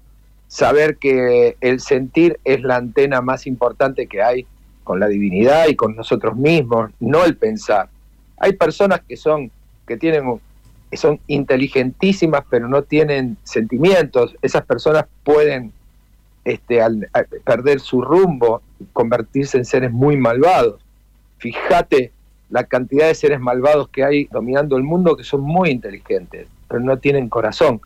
saber 0.48 0.98
que 0.98 1.56
el 1.60 1.80
sentir 1.80 2.40
es 2.44 2.62
la 2.62 2.78
antena 2.78 3.22
más 3.22 3.48
importante 3.48 4.08
que 4.08 4.22
hay 4.22 4.46
con 4.84 5.00
la 5.00 5.08
divinidad 5.08 5.68
y 5.68 5.76
con 5.76 5.96
nosotros 5.96 6.36
mismos, 6.36 6.92
no 7.00 7.24
el 7.24 7.38
pensar. 7.38 7.90
Hay 8.38 8.54
personas 8.54 9.02
que 9.08 9.18
son, 9.18 9.52
que 9.88 9.98
tienen, 9.98 10.40
son 10.94 11.20
inteligentísimas 11.28 12.44
pero 12.50 12.68
no 12.68 12.84
tienen 12.84 13.38
sentimientos. 13.44 14.36
Esas 14.42 14.66
personas 14.66 15.06
pueden, 15.24 15.72
este, 16.44 16.82
al, 16.82 17.08
perder 17.44 17.80
su 17.80 18.02
rumbo, 18.02 18.62
convertirse 18.94 19.58
en 19.58 19.66
seres 19.66 19.92
muy 19.92 20.18
malvados. 20.18 20.82
Fíjate 21.38 22.12
la 22.50 22.66
cantidad 22.66 23.08
de 23.08 23.16
seres 23.16 23.40
malvados 23.40 23.88
que 23.90 24.04
hay 24.04 24.26
dominando 24.26 24.76
el 24.76 24.84
mundo 24.84 25.16
que 25.16 25.24
son 25.24 25.42
muy 25.42 25.70
inteligentes, 25.70 26.48
pero 26.68 26.82
no 26.82 26.98
tienen 26.98 27.30
corazón. 27.30 27.80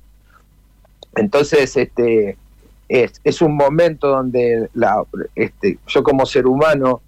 Entonces, 1.15 1.77
este, 1.77 2.37
es, 2.87 3.41
un 3.41 3.55
momento 3.55 4.07
donde 4.07 4.69
la, 4.73 5.03
este, 5.35 5.79
yo 5.87 6.03
como 6.03 6.25
ser 6.25 6.45
humano 6.45 7.01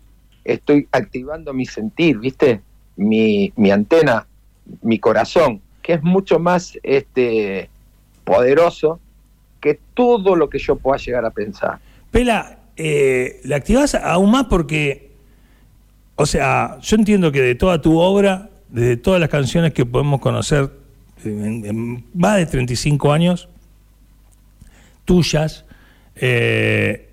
estoy 0.44 0.88
activando 0.92 1.54
mi 1.54 1.66
sentir, 1.66 2.18
¿viste? 2.18 2.62
Mi, 2.96 3.52
mi 3.56 3.70
antena, 3.70 4.26
mi 4.82 4.98
corazón, 5.00 5.62
que 5.82 5.94
es 5.94 6.04
mucho 6.04 6.40
más 6.40 6.78
este, 6.84 7.70
poderoso 8.24 9.00
que 9.62 9.80
todo 9.94 10.36
lo 10.36 10.50
que 10.50 10.60
yo 10.60 10.76
pueda 10.78 10.98
llegar 10.98 11.26
a 11.26 11.32
pensar. 11.32 11.80
Pela, 12.12 12.60
eh, 12.76 13.42
la 13.44 13.58
activas 13.58 13.94
aún 13.96 14.32
más 14.32 14.46
porque, 14.46 15.12
o 16.16 16.26
sea, 16.26 16.80
yo 16.82 16.96
entiendo 16.96 17.32
que 17.32 17.42
de 17.42 17.56
toda 17.56 17.82
tu 17.82 18.00
obra, 18.00 18.50
de 18.70 18.98
todas 18.98 19.20
las 19.20 19.30
canciones 19.30 19.74
que 19.74 19.86
podemos 19.86 20.20
conocer 20.22 20.72
en, 21.24 21.66
en 21.66 22.06
más 22.14 22.38
de 22.38 22.46
35 22.46 23.12
años, 23.12 23.50
tuyas, 25.06 25.66
eh, 26.20 27.10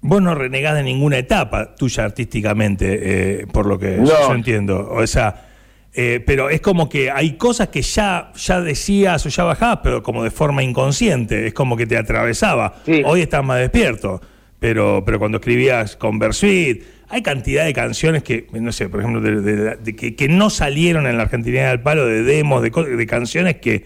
vos 0.00 0.22
no 0.22 0.34
renegás 0.34 0.74
de 0.74 0.82
ninguna 0.82 1.18
etapa 1.18 1.74
tuya 1.74 2.04
artísticamente, 2.04 3.40
eh, 3.40 3.46
por 3.52 3.66
lo 3.66 3.78
que 3.78 3.98
yo 4.04 4.34
entiendo. 4.34 4.88
O 4.90 5.06
sea, 5.06 5.48
eh, 5.92 6.22
pero 6.24 6.50
es 6.50 6.60
como 6.60 6.88
que 6.88 7.10
hay 7.10 7.32
cosas 7.32 7.68
que 7.68 7.82
ya, 7.82 8.32
ya 8.36 8.60
decías 8.60 9.24
o 9.26 9.28
ya 9.28 9.44
bajabas, 9.44 9.80
pero 9.82 10.02
como 10.02 10.22
de 10.22 10.30
forma 10.30 10.62
inconsciente, 10.62 11.46
es 11.46 11.54
como 11.54 11.76
que 11.76 11.86
te 11.86 11.96
atravesaba. 11.96 12.76
Hoy 13.04 13.22
estás 13.22 13.44
más 13.44 13.58
despierto, 13.58 14.20
pero, 14.58 15.02
pero 15.04 15.18
cuando 15.18 15.38
escribías 15.38 15.96
con 15.96 16.18
Versuit, 16.18 16.82
hay 17.08 17.22
cantidad 17.22 17.64
de 17.64 17.72
canciones 17.72 18.22
que, 18.22 18.46
no 18.52 18.70
sé, 18.70 18.88
por 18.88 19.00
ejemplo, 19.00 19.20
de, 19.20 19.96
que, 19.96 20.28
no 20.28 20.48
salieron 20.48 21.08
en 21.08 21.16
la 21.16 21.24
Argentina 21.24 21.68
del 21.68 21.80
Palo, 21.80 22.06
de 22.06 22.22
demos, 22.22 22.62
de, 22.62 22.70
de 22.70 23.06
canciones 23.06 23.56
que, 23.56 23.84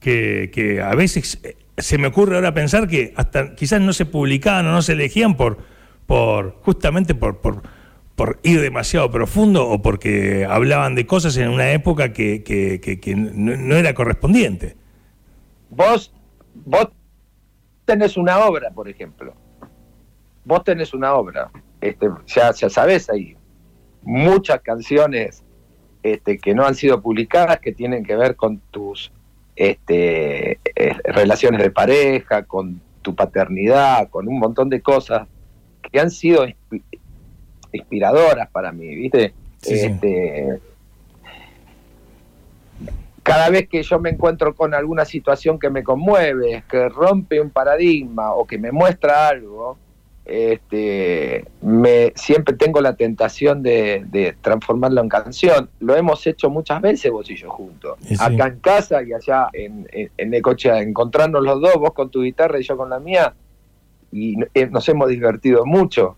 que, 0.00 0.50
que 0.52 0.82
a 0.82 0.94
veces 0.94 1.40
se 1.78 1.98
me 1.98 2.08
ocurre 2.08 2.36
ahora 2.36 2.54
pensar 2.54 2.88
que 2.88 3.12
hasta 3.16 3.54
quizás 3.54 3.80
no 3.80 3.92
se 3.92 4.06
publicaban 4.06 4.66
o 4.66 4.72
no 4.72 4.82
se 4.82 4.92
elegían 4.92 5.36
por, 5.36 5.58
por 6.06 6.60
justamente 6.62 7.14
por, 7.14 7.38
por, 7.38 7.62
por 8.16 8.40
ir 8.42 8.60
demasiado 8.60 9.10
profundo 9.10 9.68
o 9.68 9.80
porque 9.80 10.44
hablaban 10.44 10.94
de 10.94 11.06
cosas 11.06 11.36
en 11.36 11.48
una 11.48 11.70
época 11.72 12.12
que, 12.12 12.42
que, 12.42 13.14
no, 13.14 13.76
era 13.76 13.94
correspondiente. 13.94 14.76
Vos, 15.70 16.12
vos 16.54 16.88
tenés 17.84 18.16
una 18.16 18.38
obra, 18.38 18.70
por 18.70 18.88
ejemplo. 18.88 19.34
Vos 20.44 20.64
tenés 20.64 20.94
una 20.94 21.14
obra. 21.14 21.50
Este, 21.80 22.08
ya, 22.26 22.52
ya 22.52 22.68
sabés, 22.68 23.08
hay 23.08 23.36
muchas 24.02 24.60
canciones 24.62 25.44
este, 26.02 26.38
que 26.38 26.54
no 26.54 26.64
han 26.64 26.74
sido 26.74 27.00
publicadas 27.02 27.60
que 27.60 27.72
tienen 27.72 28.04
que 28.04 28.16
ver 28.16 28.34
con 28.34 28.58
tus 28.70 29.12
este, 29.58 30.52
eh, 30.76 30.94
relaciones 31.04 31.60
de 31.60 31.72
pareja, 31.72 32.44
con 32.44 32.80
tu 33.02 33.16
paternidad, 33.16 34.08
con 34.08 34.28
un 34.28 34.38
montón 34.38 34.68
de 34.68 34.80
cosas 34.80 35.26
que 35.82 35.98
han 35.98 36.12
sido 36.12 36.46
inspiradoras 37.72 38.48
para 38.50 38.70
mí, 38.70 38.94
¿viste? 38.94 39.34
este, 39.66 40.60
Cada 43.24 43.50
vez 43.50 43.68
que 43.68 43.82
yo 43.82 43.98
me 43.98 44.10
encuentro 44.10 44.54
con 44.54 44.74
alguna 44.74 45.04
situación 45.04 45.58
que 45.58 45.70
me 45.70 45.82
conmueve, 45.82 46.62
que 46.70 46.88
rompe 46.88 47.40
un 47.40 47.50
paradigma 47.50 48.34
o 48.34 48.46
que 48.46 48.58
me 48.58 48.70
muestra 48.70 49.26
algo, 49.26 49.76
este, 50.28 51.46
me, 51.62 52.12
siempre 52.14 52.54
tengo 52.54 52.82
la 52.82 52.94
tentación 52.94 53.62
de, 53.62 54.36
transformarlo 54.42 55.00
en 55.00 55.08
canción. 55.08 55.70
Lo 55.80 55.96
hemos 55.96 56.26
hecho 56.26 56.50
muchas 56.50 56.82
veces 56.82 57.10
vos 57.10 57.28
y 57.30 57.36
yo 57.36 57.48
juntos. 57.48 57.98
Acá 58.20 58.46
en 58.48 58.60
casa 58.60 59.02
y 59.02 59.14
allá 59.14 59.48
en, 59.54 59.88
en, 59.90 60.34
el 60.34 60.42
coche, 60.42 60.70
encontrarnos 60.78 61.42
los 61.42 61.60
dos, 61.62 61.74
vos 61.76 61.92
con 61.94 62.10
tu 62.10 62.22
guitarra 62.22 62.60
y 62.60 62.62
yo 62.62 62.76
con 62.76 62.90
la 62.90 63.00
mía. 63.00 63.34
Y 64.12 64.36
eh, 64.54 64.66
nos 64.66 64.86
hemos 64.88 65.08
divertido 65.08 65.64
mucho 65.64 66.16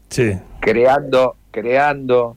creando, 0.60 1.36
creando, 1.52 2.36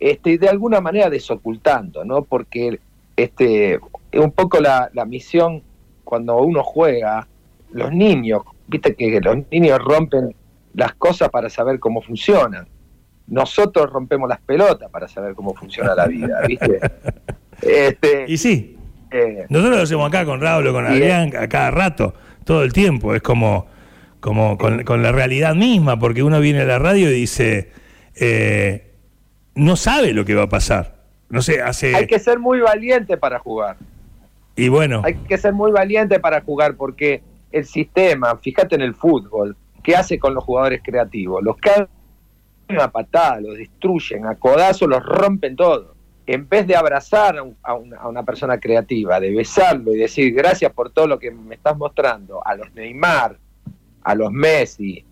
este, 0.00 0.30
y 0.30 0.38
de 0.38 0.48
alguna 0.48 0.80
manera 0.80 1.08
desocultando, 1.08 2.04
¿no? 2.04 2.22
Porque 2.22 2.80
este, 3.16 3.78
un 4.14 4.32
poco 4.32 4.58
la, 4.60 4.90
la 4.92 5.04
misión 5.04 5.62
cuando 6.02 6.36
uno 6.38 6.64
juega, 6.64 7.28
los 7.72 7.92
niños, 7.92 8.42
viste 8.66 8.96
que 8.96 9.20
los 9.20 9.36
niños 9.50 9.78
rompen 9.78 10.34
las 10.74 10.94
cosas 10.94 11.28
para 11.30 11.48
saber 11.50 11.78
cómo 11.78 12.02
funcionan. 12.02 12.68
Nosotros 13.26 13.90
rompemos 13.90 14.28
las 14.28 14.40
pelotas 14.40 14.90
para 14.90 15.08
saber 15.08 15.34
cómo 15.34 15.54
funciona 15.54 15.94
la 15.94 16.06
vida, 16.06 16.40
¿viste? 16.46 16.80
Este, 17.62 18.24
y 18.26 18.38
sí. 18.38 18.78
Eh, 19.10 19.44
Nosotros 19.50 19.76
lo 19.76 19.82
hacemos 19.82 20.08
acá 20.08 20.24
con 20.24 20.40
Raúl 20.40 20.66
o 20.68 20.72
con 20.72 20.86
Adrián 20.86 21.30
a 21.36 21.46
cada 21.46 21.70
rato, 21.70 22.14
todo 22.44 22.62
el 22.62 22.72
tiempo. 22.72 23.14
Es 23.14 23.20
como, 23.20 23.66
como 24.20 24.56
con, 24.56 25.02
la 25.02 25.12
realidad 25.12 25.54
misma, 25.54 25.98
porque 25.98 26.22
uno 26.22 26.40
viene 26.40 26.60
a 26.60 26.64
la 26.64 26.78
radio 26.78 27.10
y 27.10 27.14
dice, 27.14 27.70
eh, 28.14 28.94
no 29.54 29.76
sabe 29.76 30.14
lo 30.14 30.24
que 30.24 30.34
va 30.34 30.44
a 30.44 30.48
pasar. 30.48 31.00
No 31.28 31.42
sé, 31.42 31.60
hace... 31.60 31.94
Hay 31.94 32.06
que 32.06 32.18
ser 32.18 32.38
muy 32.38 32.60
valiente 32.60 33.18
para 33.18 33.38
jugar. 33.38 33.76
Y 34.56 34.68
bueno. 34.68 35.02
Hay 35.04 35.14
que 35.14 35.38
ser 35.38 35.52
muy 35.52 35.70
valiente 35.70 36.18
para 36.18 36.40
jugar 36.40 36.76
porque 36.76 37.22
el 37.52 37.66
sistema, 37.66 38.36
fíjate 38.36 38.74
en 38.74 38.82
el 38.82 38.94
fútbol, 38.94 39.56
¿qué 39.82 39.96
hace 39.96 40.18
con 40.18 40.34
los 40.34 40.44
jugadores 40.44 40.80
creativos? 40.82 41.42
Los 41.42 41.56
caen 41.56 41.88
a 42.78 42.90
patada, 42.90 43.40
los 43.40 43.56
destruyen, 43.56 44.26
a 44.26 44.36
codazo 44.36 44.86
los 44.86 45.04
rompen 45.04 45.56
todo. 45.56 45.94
En 46.26 46.48
vez 46.48 46.66
de 46.66 46.76
abrazar 46.76 47.36
a, 47.62 47.74
una, 47.74 48.22
persona 48.22 48.60
creativa, 48.60 49.18
de 49.18 49.34
besarlo 49.34 49.92
y 49.92 49.98
decir 49.98 50.32
gracias 50.32 50.72
por 50.72 50.90
todo 50.90 51.08
lo 51.08 51.18
que 51.18 51.30
me 51.30 51.56
estás 51.56 51.76
mostrando, 51.76 52.46
a 52.46 52.54
los 52.54 52.72
Neymar, 52.74 53.36
a 54.04 54.14
los 54.14 54.30
Messi, 54.30 55.04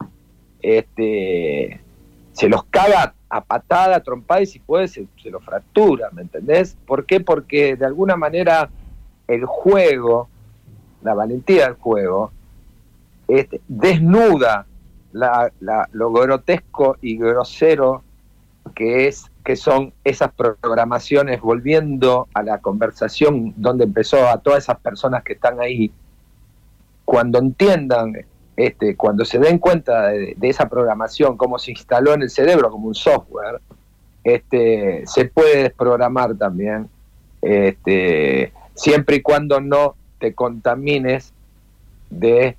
este, 0.63 1.81
se 2.33 2.49
los 2.49 2.65
caga 2.65 3.15
a 3.29 3.45
patada, 3.45 4.01
trompada 4.01 4.43
y 4.43 4.47
si 4.47 4.61
puede 4.61 4.87
se, 4.87 5.07
se 5.21 5.31
lo 5.31 5.41
fractura, 5.41 6.09
¿me 6.13 6.23
entendés? 6.23 6.77
¿Por 6.87 7.05
qué? 7.05 7.21
Porque 7.21 7.75
de 7.75 7.85
alguna 7.85 8.17
manera 8.17 8.71
el 9.27 9.45
juego, 9.45 10.29
la 11.03 11.15
valentía 11.15 11.65
del 11.65 11.75
juego, 11.75 12.33
este, 13.29 13.61
desnuda 13.69 14.67
lo 15.13 16.13
grotesco 16.13 16.97
y 17.01 17.17
grosero 17.17 18.03
que 18.75 19.07
es 19.07 19.31
que 19.45 19.57
son 19.57 19.93
esas 20.05 20.31
programaciones 20.33 21.41
volviendo 21.41 22.29
a 22.35 22.43
la 22.43 22.59
conversación 22.59 23.55
donde 23.57 23.85
empezó 23.85 24.29
a 24.29 24.39
todas 24.39 24.65
esas 24.65 24.79
personas 24.81 25.23
que 25.25 25.33
están 25.35 25.61
ahí 25.61 25.91
cuando 27.05 27.39
entiendan 27.39 28.13
este 28.57 28.97
cuando 28.97 29.25
se 29.25 29.39
den 29.39 29.59
cuenta 29.59 30.09
de, 30.09 30.37
esa 30.43 30.69
programación 30.69 31.37
cómo 31.39 31.59
se 31.59 31.71
instaló 31.71 32.13
en 32.13 32.23
el 32.23 32.31
cerebro 32.31 32.71
como 32.71 32.89
un 32.89 32.95
software 32.95 33.61
este 34.23 35.05
se 35.07 35.25
puede 35.27 35.63
desprogramar 35.63 36.35
también 36.37 36.89
siempre 38.75 39.17
y 39.17 39.23
cuando 39.23 39.61
no 39.61 39.95
te 40.19 40.35
contamines 40.35 41.33
de 42.11 42.57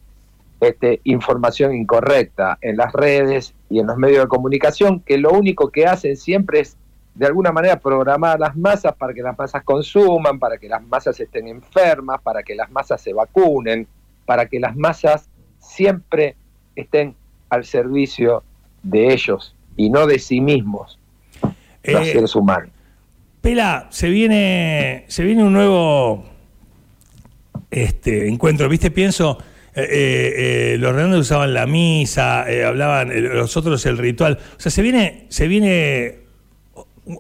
este, 0.62 1.02
información 1.04 1.74
incorrecta 1.74 2.58
en 2.62 2.78
las 2.78 2.92
redes 2.94 3.54
y 3.70 3.80
en 3.80 3.88
los 3.88 3.98
medios 3.98 4.24
de 4.24 4.28
comunicación, 4.28 5.00
que 5.02 5.18
lo 5.18 5.32
único 5.32 5.70
que 5.70 5.86
hacen 5.86 6.18
siempre 6.18 6.62
es 6.62 6.78
de 7.16 7.26
alguna 7.26 7.52
manera 7.52 7.80
programar 7.80 8.38
a 8.38 8.40
las 8.40 8.56
masas 8.56 8.96
para 8.96 9.14
que 9.14 9.22
las 9.22 9.38
masas 9.38 9.64
consuman, 9.64 10.40
para 10.40 10.58
que 10.58 10.70
las 10.70 10.82
masas 10.84 11.20
estén 11.20 11.48
enfermas, 11.48 12.22
para 12.22 12.44
que 12.44 12.56
las 12.56 12.72
masas 12.72 13.02
se 13.02 13.14
vacunen, 13.14 13.88
para 14.26 14.46
que 14.46 14.60
las 14.60 14.76
masas 14.76 15.28
siempre 15.60 16.36
estén 16.76 17.16
al 17.50 17.66
servicio 17.66 18.44
de 18.84 19.12
ellos 19.12 19.56
y 19.76 19.90
no 19.90 20.08
de 20.08 20.20
sí 20.20 20.40
mismos, 20.40 21.00
los 21.84 22.08
eh, 22.08 22.12
seres 22.14 22.36
humanos. 22.36 22.70
Pela, 23.42 23.88
se 23.90 24.10
viene, 24.10 25.06
se 25.08 25.24
viene 25.24 25.44
un 25.44 25.54
nuevo 25.54 26.26
este, 27.72 28.28
encuentro. 28.28 28.68
¿Viste? 28.68 28.92
Pienso, 28.92 29.38
eh, 29.76 29.82
eh, 29.82 30.34
eh 30.74 30.78
los 30.80 30.94
redondos 30.94 31.22
usaban 31.22 31.54
la 31.54 31.66
misa, 31.66 32.46
hablaban 32.66 33.12
los 33.36 33.56
otros 33.58 33.86
el 33.86 33.98
ritual. 33.98 34.38
O 34.58 34.60
sea, 34.60 34.72
se 34.72 34.82
viene, 34.82 35.26
se 35.30 35.48
viene 35.48 36.20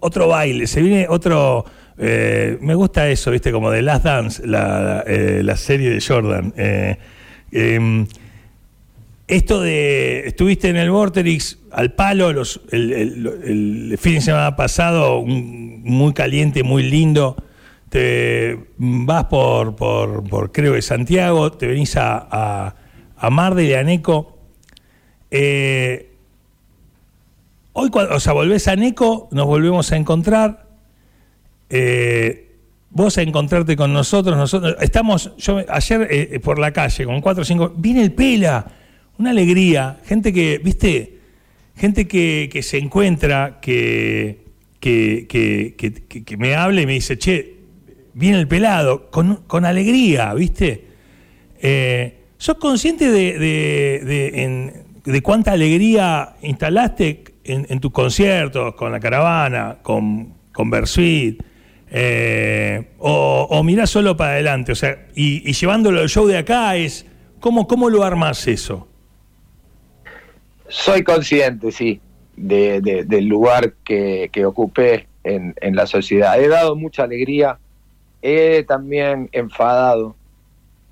otro 0.01 0.27
baile, 0.27 0.67
se 0.67 0.81
viene 0.81 1.07
otro. 1.09 1.65
me 1.97 2.75
gusta 2.75 3.09
eso, 3.09 3.31
¿viste? 3.31 3.51
Como 3.51 3.71
de 3.71 3.81
Last 3.81 4.05
Dance, 4.05 4.47
la, 4.47 5.03
la 5.05 5.57
serie 5.57 5.89
de 5.89 6.01
Jordan. 6.01 6.53
Em, 7.51 8.07
esto 9.27 9.61
de. 9.61 10.27
Estuviste 10.27 10.69
en 10.69 10.77
el 10.77 10.89
Vorterix 10.89 11.59
al 11.71 11.93
palo 11.93 12.33
los, 12.33 12.61
el, 12.71 13.95
fin 13.99 14.15
de 14.15 14.21
semana 14.21 14.55
pasado, 14.55 15.23
muy 15.23 16.13
caliente, 16.13 16.63
muy 16.63 16.83
lindo. 16.83 17.35
Te 17.89 18.57
vas 18.77 19.25
por, 19.25 19.75
por, 19.75 20.51
creo 20.51 20.73
que 20.73 20.81
Santiago, 20.81 21.51
te 21.51 21.67
venís 21.67 21.97
a, 21.97 22.75
a, 23.17 23.29
Mar 23.29 23.55
de 23.55 23.77
Aneco. 23.77 24.37
Eh, 25.31 26.11
hoy, 27.73 27.89
o 27.93 28.19
sea, 28.19 28.33
volvés 28.33 28.67
a 28.67 28.73
Aneco, 28.73 29.27
nos 29.31 29.47
volvemos 29.47 29.91
a 29.91 29.97
encontrar. 29.97 30.67
Eh, 31.69 32.49
vos 32.91 33.17
a 33.17 33.21
encontrarte 33.21 33.75
con 33.75 33.93
nosotros, 33.93 34.35
nosotros 34.35 34.75
estamos, 34.81 35.31
yo 35.37 35.61
ayer 35.67 36.07
eh, 36.09 36.39
por 36.39 36.57
la 36.57 36.71
calle 36.71 37.05
con 37.05 37.21
cuatro 37.21 37.43
o 37.43 37.45
cinco, 37.45 37.71
viene 37.75 38.01
el 38.01 38.13
Pela, 38.13 38.65
una 39.17 39.29
alegría, 39.29 39.99
gente 40.05 40.33
que, 40.33 40.59
viste, 40.63 41.19
gente 41.75 42.07
que, 42.07 42.59
se 42.63 42.77
encuentra, 42.77 43.59
que, 43.61 44.45
que, 44.79 46.35
me 46.37 46.55
habla 46.55 46.81
y 46.81 46.85
me 46.85 46.93
dice, 46.93 47.17
che, 47.17 47.58
viene 48.19 48.39
el 48.39 48.47
pelado, 48.47 49.09
con, 49.09 49.65
alegría, 49.65 50.33
¿viste? 50.33 50.87
Eh, 51.61 52.17
¿Sos 52.37 52.57
consciente 52.57 53.09
de, 53.09 54.83
de, 55.05 55.21
cuánta 55.21 55.53
alegría 55.53 56.35
instalaste 56.41 57.23
en, 57.45 57.79
tus 57.79 57.91
conciertos, 57.91 58.75
con 58.75 58.91
la 58.91 58.99
caravana, 58.99 59.77
con, 59.81 60.33
con 60.51 60.69
Bersuit? 60.69 61.41
Eh, 61.91 62.89
o, 62.99 63.47
o, 63.49 63.63
mirás 63.63 63.89
solo 63.89 64.15
para 64.15 64.33
adelante, 64.33 64.73
o 64.73 64.75
sea, 64.75 65.07
y, 65.15 65.51
llevándolo 65.53 66.01
al 66.01 66.09
show 66.09 66.27
de 66.27 66.37
acá 66.37 66.75
es, 66.75 67.05
¿cómo, 67.39 67.67
cómo 67.67 67.89
lo 67.89 68.03
armás 68.03 68.47
eso? 68.47 68.87
Soy 70.67 71.03
consciente, 71.03 71.71
sí, 71.71 71.99
del 72.35 73.25
lugar 73.25 73.73
que, 73.83 74.29
ocupé 74.45 75.07
en, 75.23 75.55
la 75.75 75.87
sociedad. 75.87 76.39
He 76.39 76.47
dado 76.47 76.75
mucha 76.75 77.03
alegría, 77.03 77.57
he 78.21 78.63
también 78.63 79.29
enfadado, 79.31 80.15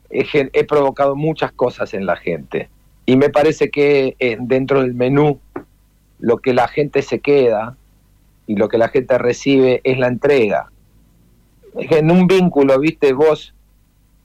he, 0.10 0.64
provocado 0.64 1.16
muchas 1.16 1.52
cosas 1.52 1.94
en 1.94 2.06
la 2.06 2.16
gente. 2.16 2.70
Y 3.06 3.18
me 3.18 3.30
parece 3.30 3.70
que 3.70 4.16
eh, 4.20 4.38
dentro 4.40 4.82
del 4.82 4.94
menú 4.94 5.40
lo 6.20 6.38
que 6.38 6.54
la 6.54 6.68
gente 6.68 7.02
se 7.02 7.20
queda 7.20 7.78
y 8.48 8.56
lo 8.56 8.70
que 8.70 8.78
la 8.78 8.90
gente 8.90 9.18
recibe 9.18 9.82
es 9.84 9.98
la 9.98 10.08
entrega. 10.08 10.72
En 11.76 12.12
un 12.12 12.28
vínculo, 12.28 12.80
viste, 12.80 13.14
vos 13.14 13.54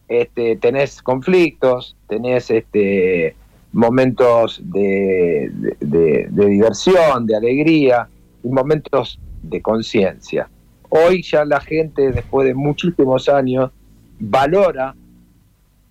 este, 0.08 0.56
tenés 0.56 1.02
conflictos, 1.02 1.96
tenés 2.08 2.50
este, 2.50 3.34
momentos 3.72 4.60
de, 4.62 5.50
diversión, 5.80 7.26
de 7.26 7.36
alegría 7.36 8.08
y 8.42 8.48
momentos 8.48 9.18
de 9.42 9.60
conciencia. 9.60 10.48
Hoy 10.94 11.22
ya 11.22 11.46
la 11.46 11.58
gente, 11.58 12.12
después 12.12 12.46
de 12.46 12.52
muchísimos 12.52 13.26
años, 13.30 13.70
valora 14.18 14.94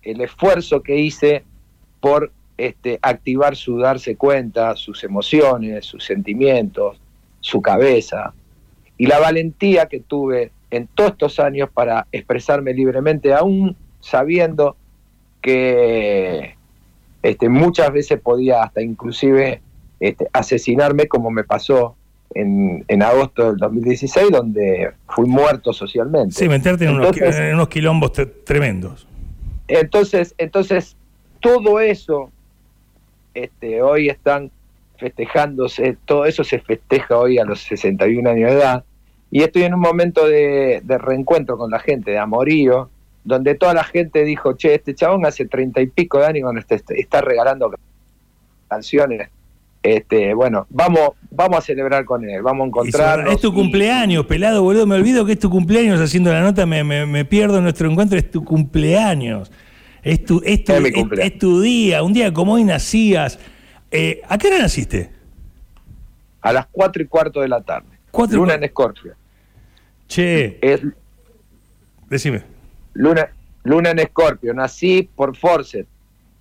el 0.02 0.20
esfuerzo 0.20 0.80
que 0.80 0.96
hice 0.96 1.42
por 1.98 2.30
este, 2.56 3.00
activar 3.02 3.56
su 3.56 3.78
darse 3.78 4.14
cuenta, 4.14 4.76
sus 4.76 5.02
emociones, 5.02 5.86
sus 5.86 6.04
sentimientos, 6.04 7.00
su 7.40 7.60
cabeza, 7.60 8.32
y 8.96 9.06
la 9.06 9.18
valentía 9.18 9.86
que 9.86 9.98
tuve 9.98 10.52
en 10.70 10.86
todos 10.86 11.10
estos 11.10 11.40
años 11.40 11.68
para 11.74 12.06
expresarme 12.12 12.72
libremente, 12.72 13.34
aún 13.34 13.76
sabiendo 13.98 14.76
que 15.40 16.54
este, 17.24 17.48
muchas 17.48 17.92
veces 17.92 18.20
podía 18.20 18.62
hasta 18.62 18.80
inclusive 18.82 19.62
este, 19.98 20.28
asesinarme 20.32 21.08
como 21.08 21.32
me 21.32 21.42
pasó 21.42 21.96
en, 22.34 23.02
agosto 23.02 23.48
del 23.48 23.56
2016, 23.56 24.30
donde 24.30 24.92
fui 25.08 25.26
muerto 25.26 25.72
socialmente. 25.72 26.34
Sí, 26.34 26.48
meterte 26.48 26.84
en, 26.84 26.94
unos, 26.94 27.68
quilombos 27.68 28.12
tremendos. 28.44 29.06
Entonces, 29.68 30.34
entonces, 30.38 30.96
todo 31.40 31.80
eso, 31.80 32.30
este, 33.34 33.82
hoy 33.82 34.08
están 34.08 34.50
festejándose, 34.98 35.96
todo 36.04 36.26
eso 36.26 36.44
se 36.44 36.60
festeja 36.60 37.18
hoy 37.18 37.38
a 37.38 37.44
los 37.44 37.60
61 37.60 38.30
años 38.30 38.50
de 38.50 38.56
edad, 38.56 38.84
y 39.30 39.42
estoy 39.42 39.62
en 39.62 39.74
un 39.74 39.80
momento 39.80 40.26
de, 40.26 40.82
de 40.84 40.98
reencuentro 40.98 41.56
con 41.56 41.70
la 41.70 41.78
gente, 41.78 42.10
de 42.10 42.18
amorío, 42.18 42.90
donde 43.24 43.54
toda 43.54 43.74
la 43.74 43.84
gente 43.84 44.24
dijo, 44.24 44.54
che, 44.54 44.74
este 44.74 44.94
chabón 44.94 45.24
hace 45.26 45.46
treinta 45.46 45.80
y 45.80 45.86
pico 45.86 46.18
de 46.18 46.26
años 46.26 46.52
está, 46.68 46.94
está 46.94 47.20
regalando 47.20 47.72
canciones. 48.68 49.28
Este, 49.82 50.34
bueno, 50.34 50.66
vamos, 50.70 51.10
vamos 51.34 51.58
a 51.58 51.60
celebrar 51.62 52.04
con 52.04 52.28
él, 52.28 52.42
vamos 52.42 52.64
a 52.64 52.66
encontrarnos. 52.68 53.34
Es 53.34 53.40
tu 53.40 53.52
cumpleaños, 53.52 54.26
pelado, 54.26 54.62
boludo, 54.62 54.86
me 54.86 54.96
olvido 54.96 55.24
que 55.24 55.32
es 55.32 55.38
tu 55.38 55.50
cumpleaños 55.50 56.00
haciendo 56.00 56.32
la 56.32 56.40
nota, 56.40 56.66
me, 56.66 56.84
me, 56.84 57.24
pierdo 57.24 57.60
nuestro 57.60 57.90
encuentro, 57.90 58.18
es 58.18 58.30
tu 58.30 58.44
cumpleaños. 58.44 59.50
Es 60.02 60.24
tu, 60.24 60.42
es 60.44 60.64
tu, 60.64 60.72
es, 60.72 61.38
tu 61.38 61.60
día, 61.60 62.02
un 62.02 62.12
día 62.12 62.32
como 62.32 62.54
hoy 62.54 62.64
nacías. 62.64 63.38
Eh, 63.90 64.20
¿A 64.28 64.36
qué 64.36 64.48
hora 64.48 64.58
naciste? 64.58 65.10
A 66.40 66.52
las 66.52 66.66
cuatro 66.66 67.00
y 67.02 67.06
cuarto 67.06 67.40
de 67.40 67.48
la 67.48 67.60
tarde. 67.60 67.86
Luna 68.30 68.54
en 68.54 68.64
Escorpio. 68.64 69.14
Che. 70.08 70.58
Decime. 72.08 72.42
Luna, 72.94 73.28
Luna 73.62 73.90
en 73.90 74.00
Escorpio, 74.00 74.52
nací 74.52 75.08
por 75.14 75.36
Force 75.36 75.86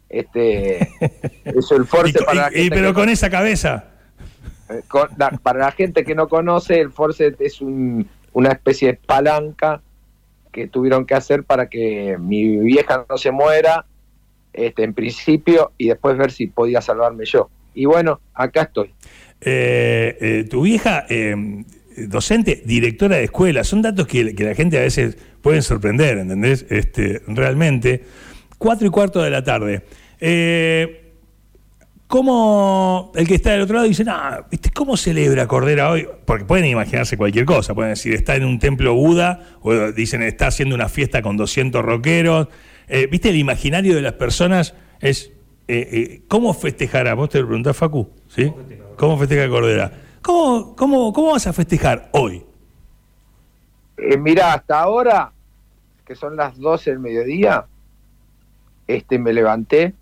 Este, 0.10 0.80
eso 1.46 1.76
el 1.76 1.86
force 1.86 2.20
para 2.26 2.34
la 2.34 2.50
gente 2.50 2.72
pero 2.72 2.94
con 2.94 3.10
esa 3.10 3.30
cabeza. 3.30 3.91
Eh, 4.72 4.84
para 5.44 5.60
la 5.60 5.72
gente 5.72 6.04
que 6.04 6.16
no 6.16 6.28
conoce, 6.28 6.80
el 6.80 6.92
force 6.92 7.36
es 7.40 7.62
una 7.62 8.50
especie 8.50 8.90
de 8.90 8.94
palanca 8.94 9.82
que 10.52 10.68
tuvieron 10.68 11.06
que 11.06 11.14
hacer 11.14 11.44
para 11.44 11.70
que 11.70 12.18
mi 12.20 12.58
vieja 12.58 13.06
no 13.10 13.18
se 13.18 13.32
muera, 13.32 13.86
este, 14.54 14.84
en 14.84 14.94
principio, 14.94 15.72
y 15.78 15.88
después 15.88 16.18
ver 16.18 16.32
si 16.32 16.48
podía 16.48 16.82
salvarme 16.82 17.26
yo. 17.26 17.50
Y 17.74 17.86
bueno, 17.86 18.20
acá 18.34 18.64
estoy. 18.64 18.94
Eh, 19.40 20.18
eh, 20.20 20.48
tu 20.50 20.64
vieja, 20.64 21.06
docente, 21.96 22.62
directora 22.66 23.18
de 23.18 23.24
escuela, 23.26 23.64
son 23.64 23.82
datos 23.82 24.08
que, 24.08 24.36
que, 24.36 24.44
la 24.44 24.56
gente 24.56 24.78
a 24.78 24.82
veces 24.82 25.18
pueden 25.42 25.62
sorprender, 25.62 26.18
¿entendés? 26.18 26.66
Este, 26.70 27.22
realmente. 27.28 28.04
Cuatro 28.58 28.88
y 28.88 28.90
cuarto 28.92 29.22
de 29.22 29.30
la 29.32 29.44
tarde. 29.44 29.84
Eh, 30.20 31.01
¿Cómo 32.12 33.13
el 33.15 33.26
que 33.26 33.36
está 33.36 33.52
del 33.52 33.62
otro 33.62 33.76
lado 33.76 33.88
dice, 33.88 34.04
ah, 34.10 34.45
¿cómo 34.76 34.97
celebra 34.97 35.47
Cordera 35.47 35.89
hoy? 35.89 36.06
Porque 36.26 36.43
pueden 36.43 36.65
imaginarse 36.65 37.15
cualquier 37.15 37.45
cosa, 37.45 37.74
pueden 37.74 37.91
decir, 37.91 38.13
está 38.13 38.36
en 38.36 38.43
un 38.43 38.60
templo 38.60 38.93
Buda, 38.93 39.39
o 39.62 39.93
dicen, 39.93 40.21
está 40.21 40.47
haciendo 40.47 40.76
una 40.76 40.89
fiesta 40.89 41.21
con 41.21 41.38
200 41.38 41.82
rockeros. 41.82 42.50
Eh, 42.89 43.08
¿Viste? 43.10 43.30
El 43.30 43.38
imaginario 43.38 43.95
de 43.95 44.02
las 44.02 44.12
personas 44.12 44.76
es, 45.00 45.32
eh, 45.69 45.88
eh, 45.89 46.21
¿cómo 46.28 46.54
festejará? 46.54 47.13
Vos 47.13 47.30
te 47.30 47.39
lo 47.39 47.47
preguntás, 47.47 47.78
Facu, 47.78 48.10
¿sí? 48.28 48.52
¿Cómo 48.97 49.17
festeja 49.17 49.47
Cordera? 49.47 49.93
¿Cómo, 50.21 50.76
cómo, 50.76 51.13
cómo 51.13 51.32
vas 51.32 51.47
a 51.47 51.54
festejar 51.54 52.10
hoy? 52.12 52.43
Mira, 54.19 54.56
hasta 54.56 54.82
ahora, 54.82 55.32
que 56.06 56.15
son 56.15 56.36
las 56.36 56.60
12 56.60 56.89
del 56.89 57.00
mediodía, 57.00 57.67
este, 58.86 59.17
me 59.17 59.32
levanté, 59.32 59.93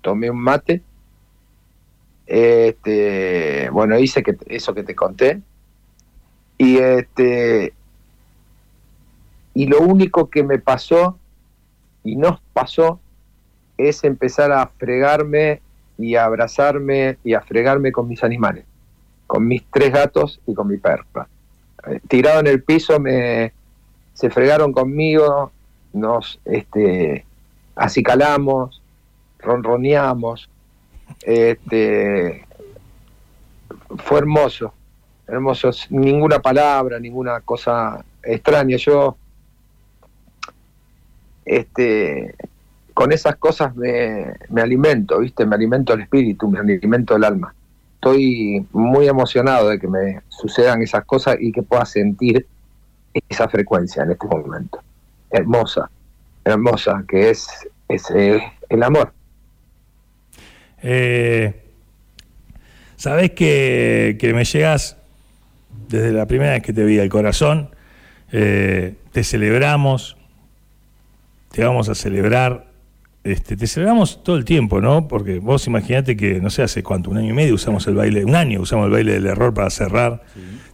tomé 0.00 0.28
un 0.28 0.42
mate, 0.42 0.82
este, 2.26 3.70
bueno, 3.70 3.98
hice 3.98 4.22
que, 4.22 4.36
eso 4.46 4.74
que 4.74 4.82
te 4.82 4.94
conté, 4.94 5.40
y 6.58 6.78
este, 6.78 7.72
y 9.54 9.66
lo 9.66 9.80
único 9.80 10.28
que 10.28 10.42
me 10.42 10.58
pasó 10.58 11.18
y 12.04 12.16
nos 12.16 12.40
pasó 12.52 13.00
es 13.78 14.04
empezar 14.04 14.52
a 14.52 14.66
fregarme 14.66 15.60
y 15.98 16.16
a 16.16 16.24
abrazarme 16.24 17.18
y 17.24 17.34
a 17.34 17.40
fregarme 17.40 17.92
con 17.92 18.08
mis 18.08 18.22
animales, 18.22 18.64
con 19.26 19.46
mis 19.46 19.64
tres 19.72 19.92
gatos 19.92 20.40
y 20.46 20.54
con 20.54 20.68
mi 20.68 20.76
perra. 20.76 21.28
Eh, 21.86 22.00
tirado 22.08 22.40
en 22.40 22.46
el 22.46 22.62
piso 22.62 22.98
me 23.00 23.52
se 24.14 24.30
fregaron 24.30 24.72
conmigo, 24.72 25.52
nos 25.92 26.40
este 26.44 27.24
acicalamos, 27.74 28.82
ronroneamos. 29.38 30.48
Este, 31.26 32.46
fue 33.98 34.18
hermoso, 34.18 34.72
hermoso, 35.26 35.70
ninguna 35.90 36.38
palabra, 36.38 36.98
ninguna 36.98 37.40
cosa 37.40 38.04
extraña. 38.22 38.76
Yo, 38.76 39.16
este, 41.44 42.34
con 42.94 43.12
esas 43.12 43.36
cosas 43.36 43.74
me, 43.76 44.32
me 44.48 44.62
alimento, 44.62 45.18
¿viste? 45.18 45.44
Me 45.44 45.56
alimento 45.56 45.92
el 45.92 46.02
espíritu, 46.02 46.48
me 46.48 46.60
alimento 46.60 47.16
el 47.16 47.24
alma. 47.24 47.54
Estoy 47.96 48.66
muy 48.72 49.08
emocionado 49.08 49.68
de 49.68 49.78
que 49.80 49.88
me 49.88 50.20
sucedan 50.28 50.80
esas 50.80 51.04
cosas 51.04 51.36
y 51.40 51.50
que 51.50 51.62
pueda 51.62 51.84
sentir 51.84 52.46
esa 53.28 53.48
frecuencia 53.48 54.04
en 54.04 54.12
este 54.12 54.26
momento. 54.26 54.80
Hermosa 55.30 55.90
hermosa, 56.46 57.04
que 57.08 57.30
es, 57.30 57.48
el 57.88 58.82
amor. 58.82 59.12
Eh, 60.88 61.66
Sabes 62.96 63.32
que, 63.32 64.32
me 64.34 64.44
llegas 64.44 64.96
desde 65.88 66.12
la 66.12 66.26
primera 66.26 66.52
vez 66.52 66.62
que 66.62 66.72
te 66.72 66.82
vi 66.82 66.98
al 66.98 67.10
corazón, 67.10 67.70
eh, 68.32 68.94
te 69.12 69.22
celebramos, 69.22 70.16
te 71.52 71.62
vamos 71.62 71.90
a 71.90 71.94
celebrar, 71.94 72.66
este, 73.22 73.56
te 73.56 73.66
celebramos 73.66 74.24
todo 74.24 74.36
el 74.36 74.46
tiempo, 74.46 74.80
¿no? 74.80 75.08
Porque 75.08 75.40
vos 75.40 75.66
imaginate 75.66 76.16
que, 76.16 76.40
no 76.40 76.48
sé, 76.48 76.62
hace 76.62 76.82
cuánto, 76.82 77.10
un 77.10 77.18
año 77.18 77.30
y 77.30 77.34
medio 77.34 77.54
usamos 77.54 77.86
el 77.86 77.94
baile, 77.94 78.24
un 78.24 78.34
año 78.34 78.62
usamos 78.62 78.86
el 78.86 78.92
baile 78.92 79.12
del 79.12 79.26
error 79.26 79.52
para 79.52 79.68
cerrar, 79.68 80.22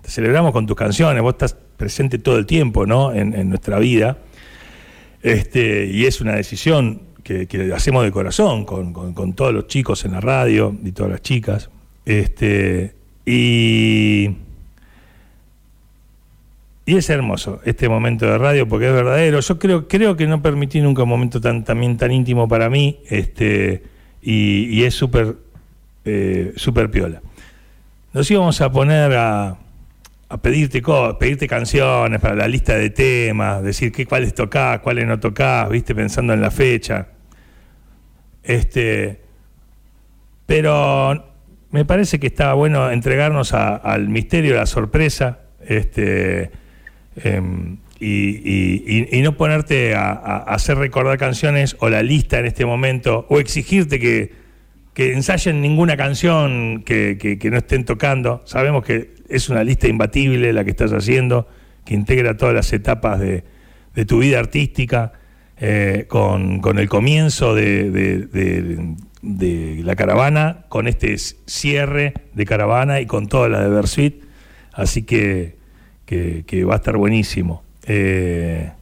te 0.00 0.08
celebramos 0.08 0.52
con 0.52 0.66
tus 0.66 0.76
canciones, 0.76 1.20
vos 1.22 1.34
estás 1.34 1.56
presente 1.76 2.18
todo 2.18 2.38
el 2.38 2.46
tiempo, 2.46 2.86
¿no? 2.86 3.12
en 3.12 3.48
nuestra 3.48 3.80
vida. 3.80 4.18
Este, 5.22 5.86
y 5.86 6.06
es 6.06 6.20
una 6.20 6.34
decisión 6.34 7.11
que, 7.22 7.72
hacemos 7.74 8.04
de 8.04 8.10
corazón 8.10 8.64
con, 8.64 9.32
todos 9.34 9.52
los 9.52 9.66
chicos 9.66 10.04
en 10.04 10.12
la 10.12 10.20
radio 10.20 10.76
y 10.84 10.92
todas 10.92 11.12
las 11.12 11.22
chicas. 11.22 11.70
Este, 12.04 12.94
y, 13.24 14.30
y 16.84 16.96
es 16.96 17.08
hermoso 17.10 17.60
este 17.64 17.88
momento 17.88 18.26
de 18.26 18.38
radio 18.38 18.68
porque 18.68 18.88
es 18.88 18.92
verdadero. 18.92 19.40
Yo 19.40 19.58
creo, 19.58 19.88
creo 19.88 20.16
que 20.16 20.26
no 20.26 20.42
permití 20.42 20.80
nunca 20.80 21.04
un 21.04 21.08
momento 21.08 21.40
tan, 21.40 21.64
también 21.64 21.96
tan 21.96 22.12
íntimo 22.12 22.48
para 22.48 22.68
mí 22.68 23.00
este, 23.08 23.82
y, 24.20 24.82
es 24.82 24.94
súper 24.94 25.36
eh, 26.04 26.52
super 26.56 26.90
piola. 26.90 27.22
Nos 28.12 28.30
íbamos 28.30 28.60
a 28.60 28.70
poner 28.70 29.12
a, 29.14 29.56
a 30.32 30.38
pedirte 30.40 30.82
pedirte 31.18 31.46
canciones 31.46 32.18
para 32.18 32.34
la 32.34 32.48
lista 32.48 32.74
de 32.74 32.88
temas, 32.88 33.62
decir 33.62 33.92
qué 33.92 34.06
cuáles 34.06 34.34
tocás, 34.34 34.80
cuáles 34.80 35.06
no 35.06 35.20
tocás, 35.20 35.68
viste, 35.68 35.94
pensando 35.94 36.32
en 36.32 36.40
la 36.40 36.50
fecha. 36.50 37.08
Este, 38.42 39.20
pero 40.46 41.24
me 41.70 41.84
parece 41.84 42.18
que 42.18 42.26
estaba 42.26 42.54
bueno 42.54 42.90
entregarnos 42.90 43.52
al 43.54 44.08
misterio, 44.08 44.54
a 44.54 44.60
la 44.60 44.66
sorpresa, 44.66 45.40
este, 45.66 46.50
em, 47.16 47.78
y, 48.00 49.20
no 49.22 49.36
ponerte 49.36 49.94
a, 49.94 50.12
hacer 50.38 50.76
recordar 50.76 51.18
canciones 51.18 51.76
o 51.78 51.88
la 51.88 52.02
lista 52.02 52.40
en 52.40 52.46
este 52.46 52.66
momento, 52.66 53.26
o 53.28 53.38
exigirte 53.38 54.00
que, 54.00 54.32
que 54.92 55.12
ensayen 55.12 55.60
ninguna 55.60 55.96
canción 55.96 56.82
que, 56.84 57.16
que 57.40 57.50
no 57.50 57.58
estén 57.58 57.84
tocando. 57.84 58.42
Sabemos 58.44 58.84
que 58.84 59.14
es 59.32 59.48
una 59.48 59.64
lista 59.64 59.88
imbatible 59.88 60.52
la 60.52 60.64
que 60.64 60.70
estás 60.70 60.92
haciendo, 60.92 61.48
que 61.84 61.94
integra 61.94 62.36
todas 62.36 62.54
las 62.54 62.72
etapas 62.72 63.18
de, 63.18 63.44
tu 64.06 64.18
vida 64.18 64.38
artística, 64.38 65.12
eh, 65.64 66.06
con, 66.08 66.60
el 66.76 66.88
comienzo 66.88 67.54
de, 67.54 68.96
la 69.22 69.94
caravana, 69.94 70.64
con 70.68 70.88
este 70.88 71.16
cierre 71.18 72.14
de 72.34 72.44
caravana 72.44 73.00
y 73.00 73.06
con 73.06 73.28
toda 73.28 73.48
la 73.48 73.62
de 73.62 73.68
Versuit. 73.68 74.24
Así 74.72 75.04
que, 75.04 75.54
que, 76.04 76.64
va 76.64 76.74
a 76.74 76.76
estar 76.78 76.96
buenísimo. 76.96 77.62
Eh, 77.86 78.72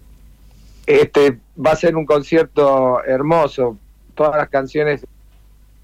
este 0.86 1.38
va 1.54 1.72
a 1.72 1.76
ser 1.76 1.96
un 1.96 2.06
concierto 2.06 3.04
hermoso. 3.04 3.76
Todas 4.14 4.38
las 4.38 4.48
canciones 4.48 5.06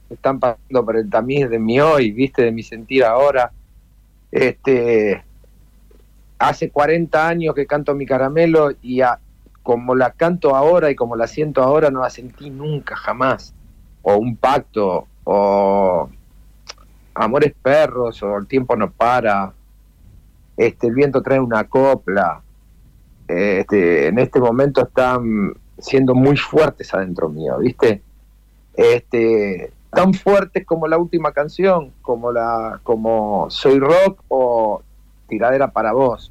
están 0.09 0.41
pasando 0.41 0.83
por 0.83 0.97
el 0.97 1.11
tamiz 1.11 1.51
de 1.51 1.59
mi 1.59 1.79
hoy, 1.79 2.11
viste, 2.11 2.41
de 2.41 2.53
mi 2.53 2.63
sentir 2.63 3.05
ahora. 3.05 3.53
Este, 4.33 5.23
hace 6.39 6.71
40 6.71 7.29
años 7.29 7.55
que 7.55 7.67
canto 7.67 7.95
mi 7.95 8.07
caramelo 8.07 8.71
y 8.81 9.03
como 9.67 9.97
la 9.97 10.13
canto 10.13 10.55
ahora 10.55 10.93
y 10.93 10.95
como 10.95 11.17
la 11.17 11.27
siento 11.27 11.61
ahora 11.61 11.91
no 11.91 12.01
la 12.01 12.09
sentí 12.09 12.51
nunca, 12.51 12.95
jamás. 12.95 13.53
O 14.03 14.15
un 14.17 14.37
pacto, 14.37 15.09
o 15.25 16.09
Amores 17.13 17.53
Perros, 17.61 18.23
o 18.23 18.37
El 18.37 18.47
tiempo 18.47 18.77
no 18.77 18.93
para, 18.93 19.53
este, 20.57 20.87
El 20.87 20.95
viento 20.95 21.21
trae 21.21 21.41
una 21.41 21.65
copla. 21.65 22.43
Este, 23.27 24.07
en 24.07 24.21
este 24.21 24.39
momento 24.39 24.83
están 24.83 25.55
siendo 25.79 26.15
muy 26.15 26.37
fuertes 26.37 26.95
adentro 26.95 27.29
mío, 27.29 27.59
¿viste? 27.59 28.03
Este, 28.73 29.73
tan 29.91 30.15
fuertes 30.15 30.65
como 30.65 30.87
la 30.87 30.97
última 30.97 31.33
canción, 31.33 31.91
como 32.03 32.31
la 32.31 32.79
como 32.85 33.51
Soy 33.51 33.81
Rock 33.81 34.23
o 34.29 34.81
Tiradera 35.29 35.73
para 35.73 35.91
vos. 35.91 36.31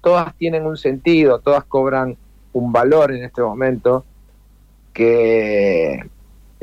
Todas 0.00 0.36
tienen 0.36 0.66
un 0.66 0.76
sentido, 0.76 1.40
todas 1.40 1.64
cobran 1.64 2.16
un 2.56 2.72
valor 2.72 3.12
en 3.12 3.24
este 3.24 3.42
momento 3.42 4.04
que, 4.92 6.04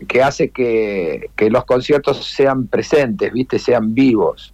que 0.07 0.23
hace 0.23 0.49
que, 0.49 1.29
los 1.49 1.65
conciertos 1.65 2.25
sean 2.25 2.67
presentes, 2.67 3.31
viste, 3.31 3.59
sean 3.59 3.93
vivos. 3.93 4.53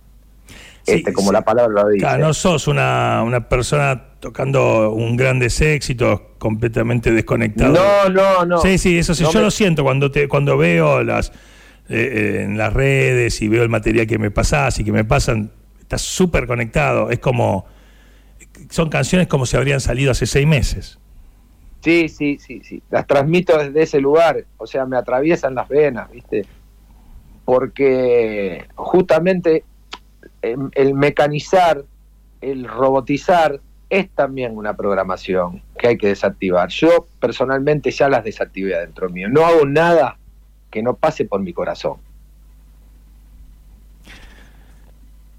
este, 0.85 1.13
como 1.13 1.31
la 1.31 1.41
palabra 1.41 1.83
lo 1.83 1.89
dice. 1.89 2.17
no 2.17 2.33
sos 2.33 2.67
una, 2.67 3.23
una 3.23 3.47
persona 3.47 4.05
tocando 4.19 4.91
un 4.91 5.15
grandes 5.15 5.61
éxitos 5.61 6.21
completamente 6.37 7.11
desconectado. 7.11 7.73
No, 7.73 8.09
no, 8.09 8.45
no. 8.45 8.57
Sí, 8.59 8.77
sí, 8.77 8.97
eso 8.97 9.13
sí, 9.13 9.23
yo 9.31 9.41
lo 9.41 9.51
siento 9.51 9.83
cuando 9.83 10.11
te 10.11 10.27
cuando 10.27 10.57
veo 10.57 11.03
las 11.03 11.31
eh, 11.87 12.43
en 12.43 12.57
las 12.57 12.73
redes 12.73 13.41
y 13.41 13.47
veo 13.47 13.63
el 13.63 13.69
material 13.69 14.05
que 14.05 14.19
me 14.19 14.29
pasás 14.29 14.79
y 14.79 14.83
que 14.83 14.91
me 14.91 15.05
pasan, 15.05 15.51
estás 15.79 16.01
súper 16.01 16.45
conectado. 16.47 17.09
Es 17.09 17.19
como, 17.19 17.65
son 18.69 18.89
canciones 18.89 19.27
como 19.27 19.45
si 19.45 19.57
habrían 19.57 19.79
salido 19.79 20.11
hace 20.11 20.25
seis 20.25 20.45
meses. 20.45 20.99
Sí, 21.81 22.09
sí, 22.09 22.37
sí, 22.39 22.61
sí. 22.63 22.81
Las 22.89 23.07
transmito 23.07 23.57
desde 23.57 23.81
ese 23.81 24.01
lugar, 24.01 24.45
o 24.57 24.67
sea, 24.67 24.85
me 24.85 24.97
atraviesan 24.97 25.55
las 25.55 25.67
venas, 25.67 26.11
¿viste? 26.11 26.45
Porque 27.45 28.65
justamente 28.75 29.63
em, 30.41 30.69
el 30.73 30.93
mecanizar, 30.93 31.83
el 32.41 32.67
robotizar, 32.67 33.59
es 33.89 34.09
también 34.11 34.55
una 34.55 34.75
programación 34.75 35.63
que 35.77 35.87
hay 35.87 35.97
que 35.97 36.07
desactivar. 36.07 36.69
Yo 36.69 37.07
personalmente 37.19 37.89
ya 37.91 38.07
las 38.07 38.23
desactivé 38.23 38.75
adentro 38.75 39.09
mío. 39.09 39.29
No 39.29 39.45
hago 39.45 39.65
nada 39.65 40.17
que 40.69 40.83
no 40.83 40.95
pase 40.95 41.25
por 41.25 41.41
mi 41.41 41.53
corazón. 41.53 41.97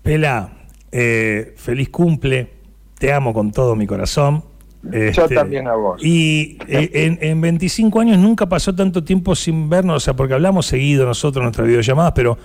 Pela, 0.02 0.50
eh, 0.90 1.54
feliz 1.56 1.90
cumple, 1.90 2.50
te 2.98 3.12
amo 3.12 3.32
con 3.32 3.52
todo 3.52 3.76
mi 3.76 3.86
corazón. 3.86 4.49
Yo 4.82 5.24
Este, 5.24 5.34
también 5.34 5.68
a 5.68 5.74
vos. 5.74 6.02
Y 6.02 6.58
eh, 6.66 6.90
en, 6.94 7.18
en 7.20 7.40
25 7.40 8.00
años 8.00 8.18
nunca 8.18 8.48
pasó 8.48 8.74
tanto 8.74 9.04
tiempo 9.04 9.34
sin 9.34 9.68
vernos, 9.68 9.96
o 9.96 10.00
sea, 10.00 10.14
porque 10.14 10.34
hablamos 10.34 10.66
seguido 10.66 11.04
nosotros 11.04 11.42
en 11.42 11.44
nuestras 11.44 11.68
videollamadas, 11.68 12.12
pero 12.14 12.38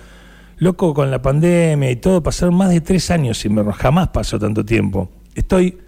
loco, 0.58 0.92
con 0.92 1.10
la 1.10 1.22
pandemia 1.22 1.90
y 1.90 1.96
todo, 1.96 2.22
pasaron 2.22 2.54
más 2.54 2.70
de 2.70 2.80
tres 2.80 3.10
años 3.10 3.38
sin 3.38 3.54
vernos, 3.54 3.76
jamás 3.76 4.08
pasó 4.08 4.38
tanto 4.38 4.64
tiempo. 4.64 5.08
Estoy... 5.34 5.78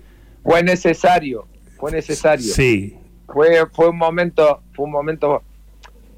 Fue 0.43 0.63
necesario, 0.63 1.47
fue 1.77 1.93
necesario. 1.93 2.47
Sí, 2.47 2.97
Fue, 3.27 3.67
fue 3.73 3.91
un 3.91 3.99
momento, 3.99 4.63
fue 4.73 4.87
un 4.87 4.93
momento 4.93 5.43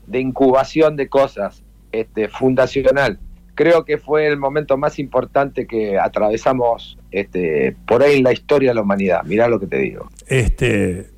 de 0.06 0.20
incubación 0.20 0.96
de 0.96 1.08
cosas, 1.08 1.62
este, 1.90 2.28
fundacional. 2.28 3.18
Creo 3.54 3.84
que 3.84 3.98
fue 3.98 4.26
el 4.26 4.36
momento 4.38 4.76
más 4.76 4.98
importante 4.98 5.66
que 5.66 5.98
atravesamos 5.98 6.98
este, 7.10 7.76
por 7.86 8.02
ahí 8.02 8.16
en 8.18 8.24
la 8.24 8.32
historia 8.32 8.70
de 8.70 8.74
la 8.74 8.82
humanidad. 8.82 9.22
Mirá 9.24 9.48
lo 9.48 9.60
que 9.60 9.66
te 9.66 9.78
digo. 9.78 10.08
este, 10.28 11.10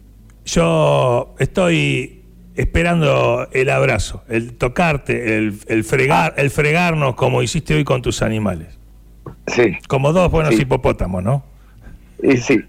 yo 0.45 1.35
estoy 1.39 2.25
esperando 2.57 3.47
el 3.53 3.71
abrazo, 3.71 4.25
el 4.29 4.55
tocarte, 4.55 5.37
el, 5.39 5.55
el 5.69 5.85
fregar, 5.85 6.35
el 6.37 6.51
fregarnos 6.51 7.15
como 7.15 7.43
hiciste 7.43 7.75
hoy 7.75 7.85
con 7.85 8.03
tus 8.03 8.23
animales. 8.23 8.79
Sí, 9.47 9.77
Como 9.89 10.13
dos 10.13 10.31
buenos 10.31 10.55
Sí. 10.55 10.63
hipopótamos, 10.63 11.23
¿no? 11.23 11.45
y 12.23 12.37
sí. 12.37 12.61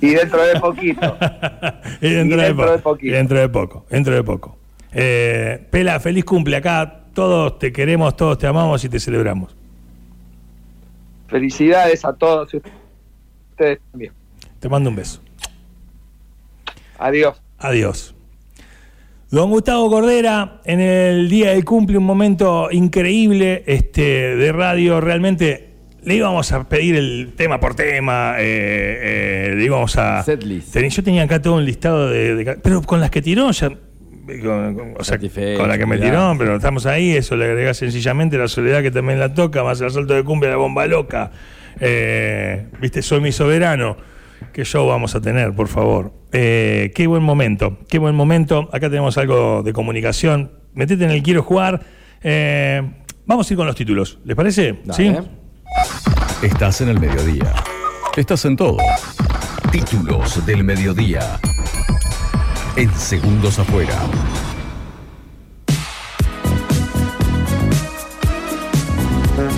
Y 0.00 0.10
dentro 0.14 0.42
de 0.46 0.58
poquito. 0.60 1.16
y 2.00 2.10
dentro, 2.10 2.38
Y 2.40 2.44
de, 2.44 2.54
poquito. 2.78 3.06
y 3.06 3.10
dentro 3.10 3.38
de 3.38 3.48
poco, 3.48 3.86
dentro 3.90 4.14
de 4.14 4.22
poco. 4.22 4.58
Eh, 4.92 5.66
Pela, 5.70 5.98
feliz 6.00 6.24
cumple 6.24 6.56
acá. 6.56 7.03
Todos 7.14 7.58
te 7.58 7.72
queremos, 7.72 8.16
todos 8.16 8.38
te 8.38 8.46
amamos 8.46 8.84
y 8.84 8.88
te 8.88 8.98
celebramos. 8.98 9.56
Felicidades 11.28 12.04
a 12.04 12.12
todos 12.12 12.52
ustedes 12.52 13.78
también. 13.90 14.12
Te 14.60 14.68
mando 14.68 14.90
un 14.90 14.96
beso. 14.96 15.20
Adiós. 16.98 17.40
Adiós. 17.58 18.14
Don 19.30 19.50
Gustavo 19.50 19.90
Cordera, 19.90 20.60
en 20.64 20.80
el 20.80 21.28
día 21.28 21.50
del 21.50 21.64
cumple, 21.64 21.98
un 21.98 22.04
momento 22.04 22.68
increíble 22.70 23.64
este, 23.66 24.36
de 24.36 24.52
radio. 24.52 25.00
Realmente 25.00 25.70
le 26.02 26.16
íbamos 26.16 26.52
a 26.52 26.68
pedir 26.68 26.96
el 26.96 27.32
tema 27.36 27.58
por 27.58 27.74
tema, 27.74 28.36
eh, 28.38 29.50
eh, 29.50 29.54
le 29.56 29.64
íbamos 29.64 29.96
a. 29.96 30.22
Setlist. 30.22 30.76
Yo 30.76 31.02
tenía 31.02 31.22
acá 31.22 31.40
todo 31.40 31.54
un 31.54 31.64
listado 31.64 32.10
de. 32.10 32.58
pero 32.62 32.82
con 32.82 33.00
las 33.00 33.10
que 33.10 33.22
tiró, 33.22 33.50
ya. 33.50 33.70
Con, 34.26 34.74
con- 34.74 34.94
o 34.98 35.04
sea, 35.04 35.16
Satisfecho, 35.16 35.60
con 35.60 35.68
la 35.68 35.76
que 35.78 35.86
me 35.86 35.98
tiró, 35.98 36.34
pero 36.38 36.56
estamos 36.56 36.86
ahí. 36.86 37.12
Eso 37.16 37.36
le 37.36 37.44
agrega 37.46 37.74
sencillamente 37.74 38.38
la 38.38 38.48
soledad 38.48 38.82
que 38.82 38.90
también 38.90 39.18
la 39.20 39.34
toca, 39.34 39.62
más 39.62 39.80
el 39.80 39.88
asalto 39.88 40.14
de 40.14 40.24
cumbia, 40.24 40.50
la 40.50 40.56
bomba 40.56 40.86
loca. 40.86 41.30
Eh, 41.80 42.66
Viste, 42.80 43.02
soy 43.02 43.20
mi 43.20 43.32
soberano. 43.32 43.96
¿Qué 44.52 44.64
show 44.64 44.86
vamos 44.86 45.14
a 45.14 45.20
tener, 45.20 45.52
por 45.52 45.68
favor? 45.68 46.12
Eh, 46.32 46.92
qué 46.94 47.06
buen 47.06 47.22
momento, 47.22 47.78
qué 47.88 47.98
buen 47.98 48.14
momento. 48.14 48.68
Acá 48.72 48.88
tenemos 48.88 49.18
algo 49.18 49.62
de 49.62 49.72
comunicación. 49.72 50.52
Metete 50.74 51.04
en 51.04 51.10
el 51.10 51.22
quiero 51.22 51.42
jugar. 51.42 51.80
Eh, 52.22 52.82
vamos 53.26 53.50
a 53.50 53.52
ir 53.52 53.56
con 53.58 53.66
los 53.66 53.76
títulos. 53.76 54.18
¿Les 54.24 54.36
parece? 54.36 54.78
Dale. 54.84 54.94
¿Sí? 55.20 56.46
Estás 56.46 56.80
en 56.82 56.88
el 56.90 57.00
mediodía. 57.00 57.52
Estás 58.16 58.44
en 58.44 58.56
todo. 58.56 58.76
Títulos 59.72 60.44
del 60.46 60.62
mediodía. 60.62 61.20
En 62.76 62.92
segundos 62.94 63.58
afuera. 63.60 63.94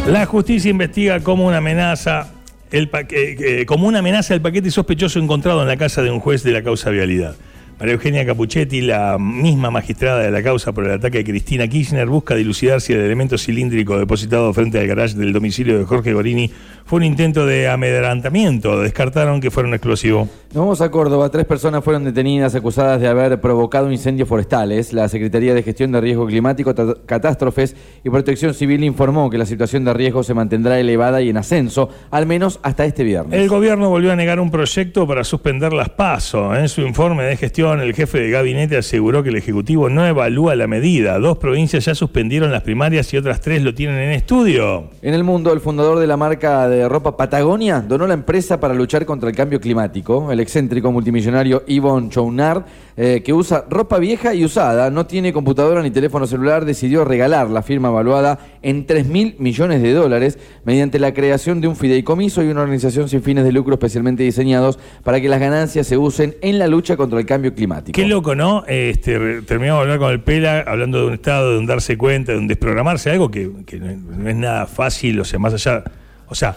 La 0.07 0.27
justicia 0.27 0.71
investiga 0.71 1.21
como 1.21 1.47
una 1.47 1.57
amenaza 1.59 2.31
el 2.71 2.91
eh, 2.93 3.37
eh, 3.39 3.67
como 3.67 3.87
una 3.87 4.01
amenaza 4.01 4.35
el 4.35 4.43
paquete 4.43 4.71
sospechoso 4.71 5.19
encontrado 5.19 5.63
en 5.63 5.69
la 5.69 5.77
casa 5.79 6.03
de 6.03 6.11
un 6.11 6.21
juez 6.21 6.43
de 6.43 6.53
la 6.53 6.63
causa 6.63 6.91
vialidad. 6.91 7.37
María 7.79 7.95
Eugenia 7.95 8.25
Capuchetti, 8.25 8.81
la 8.81 9.19
misma 9.19 9.71
magistrada 9.71 10.21
de 10.21 10.31
la 10.31 10.43
causa 10.43 10.73
por 10.73 10.87
el 10.87 10.93
ataque 10.93 11.19
a 11.19 11.25
Cristina 11.25 11.69
Kirchner, 11.69 12.07
busca 12.07 12.35
dilucidar 12.35 12.81
si 12.81 12.95
el 12.95 13.01
elemento 13.01 13.37
cilíndrico 13.37 13.99
depositado 13.99 14.53
frente 14.55 14.79
al 14.79 14.87
garage 14.87 15.15
del 15.15 15.33
domicilio 15.33 15.79
de 15.79 15.85
Jorge 15.85 16.15
Gorini 16.15 16.51
fue 16.87 16.99
un 16.99 17.05
intento 17.05 17.45
de 17.47 17.69
amedrantamiento. 17.69 18.81
Descartaron 18.81 19.41
que 19.41 19.51
fuera 19.51 19.69
un 19.69 19.75
explosivo. 19.75 20.29
Nos 20.55 20.65
vamos 20.65 20.81
a 20.81 20.91
Córdoba. 20.91 21.29
Tres 21.31 21.45
personas 21.45 21.83
fueron 21.83 22.05
detenidas 22.05 22.55
acusadas 22.55 23.01
de 23.01 23.09
haber 23.09 23.41
provocado 23.41 23.91
incendios 23.91 24.29
forestales. 24.29 24.93
La 24.93 25.09
Secretaría 25.09 25.53
de 25.53 25.65
Gestión 25.65 25.91
de 25.91 26.01
Riesgo 26.01 26.27
Climático, 26.27 26.73
Catástrofes 27.05 27.75
y 28.05 28.11
Protección 28.11 28.55
Civil 28.55 28.85
informó 28.85 29.29
que 29.29 29.37
la 29.37 29.47
situación 29.47 29.85
de 29.85 29.93
riesgo 29.93 30.23
se 30.23 30.33
mantendrá 30.33 30.79
elevada 30.79 31.21
y 31.21 31.29
en 31.29 31.37
ascenso, 31.37 31.91
al 32.11 32.27
menos 32.27 32.61
hasta 32.63 32.85
este 32.85 33.03
viernes. 33.03 33.39
El 33.39 33.49
gobierno 33.49 33.91
volvió 33.91 34.13
a 34.13 34.17
negar 34.17 34.39
un 34.39 34.53
proyecto 34.53 35.09
para 35.09 35.25
suspender 35.25 35.73
las 35.73 35.89
PASO. 35.89 36.55
En 36.55 36.69
su 36.69 36.83
informe 36.83 37.25
de 37.25 37.37
gestión, 37.37 37.81
el 37.81 37.95
jefe 37.95 38.21
de 38.21 38.31
gabinete 38.31 38.77
aseguró 38.77 39.25
que 39.25 39.31
el 39.31 39.37
Ejecutivo 39.37 39.91
no 39.91 40.07
evalúa 40.07 40.55
la 40.55 40.69
medida. 40.69 41.19
Dos 41.19 41.39
provincias 41.39 41.85
ya 41.85 41.97
suspendieron 41.97 42.53
las 42.53 42.63
primarias 42.63 43.13
y 43.13 43.17
otras 43.17 43.41
tres 43.41 43.63
lo 43.63 43.75
tienen 43.75 43.97
en 43.97 44.11
estudio. 44.13 44.91
En 45.03 45.15
el 45.15 45.25
mundo, 45.25 45.53
el 45.53 45.61
fundador 45.61 45.99
de 45.99 46.07
la 46.07 46.17
marca 46.17 46.69
de 46.69 46.76
ropa 46.89 47.17
Patagonia 47.17 47.81
donó 47.81 48.07
la 48.07 48.15
empresa 48.15 48.61
para 48.61 48.75
luchar 48.75 49.07
contra 49.07 49.29
el 49.29 49.37
cambio 49.37 49.61
climático. 49.61 50.31
El 50.31 50.41
excéntrico 50.41 50.93
multimillonario 50.93 51.65
Yvon 51.67 52.11
Chouinard, 52.11 52.65
eh, 52.97 53.23
que 53.25 53.33
usa 53.33 53.65
ropa 53.69 53.99
vieja 53.99 54.35
y 54.35 54.45
usada, 54.45 54.91
no 54.91 55.07
tiene 55.07 55.33
computadora 55.33 55.83
ni 55.83 55.91
teléfono 55.91 56.27
celular, 56.27 56.65
decidió 56.65 57.05
regalar 57.05 57.51
la 57.51 57.63
firma 57.63 57.89
evaluada 57.89 58.39
en 58.63 58.87
3 58.87 59.07
mil 59.07 59.37
millones 59.39 59.83
de 59.83 59.93
dólares 59.93 60.39
mediante 60.65 60.99
la 60.99 61.13
creación 61.13 61.61
de 61.61 61.69
un 61.69 61.77
fideicomiso 61.77 62.43
y 62.43 62.49
una 62.49 62.63
organización 62.63 63.09
sin 63.09 63.23
fines 63.23 63.45
de 63.45 63.53
lucro 63.53 63.75
especialmente 63.75 64.23
diseñados 64.23 64.79
para 65.03 65.21
que 65.21 65.29
las 65.29 65.41
ganancias 65.41 65.87
se 65.87 65.97
usen 65.97 66.37
en 66.41 66.59
la 66.59 66.67
lucha 66.67 66.97
contra 66.97 67.19
el 67.19 67.27
cambio 67.27 67.55
climático. 67.55 67.95
Qué 67.95 68.07
loco, 68.07 68.35
¿no? 68.35 68.65
Este, 68.67 69.43
terminamos 69.43 69.81
de 69.81 69.83
hablar 69.83 69.99
con 69.99 70.11
el 70.11 70.21
Pela, 70.21 70.61
hablando 70.61 70.99
de 70.99 71.07
un 71.07 71.15
estado, 71.15 71.53
de 71.53 71.59
un 71.59 71.67
darse 71.67 71.97
cuenta, 71.97 72.33
de 72.33 72.39
un 72.39 72.49
desprogramarse, 72.49 73.11
algo 73.11 73.31
que, 73.31 73.51
que 73.67 73.79
no 73.79 74.29
es 74.29 74.37
nada 74.37 74.67
fácil, 74.67 75.21
o 75.21 75.25
sea, 75.25 75.39
más 75.39 75.55
allá, 75.55 75.85
o 76.29 76.35
sea, 76.35 76.57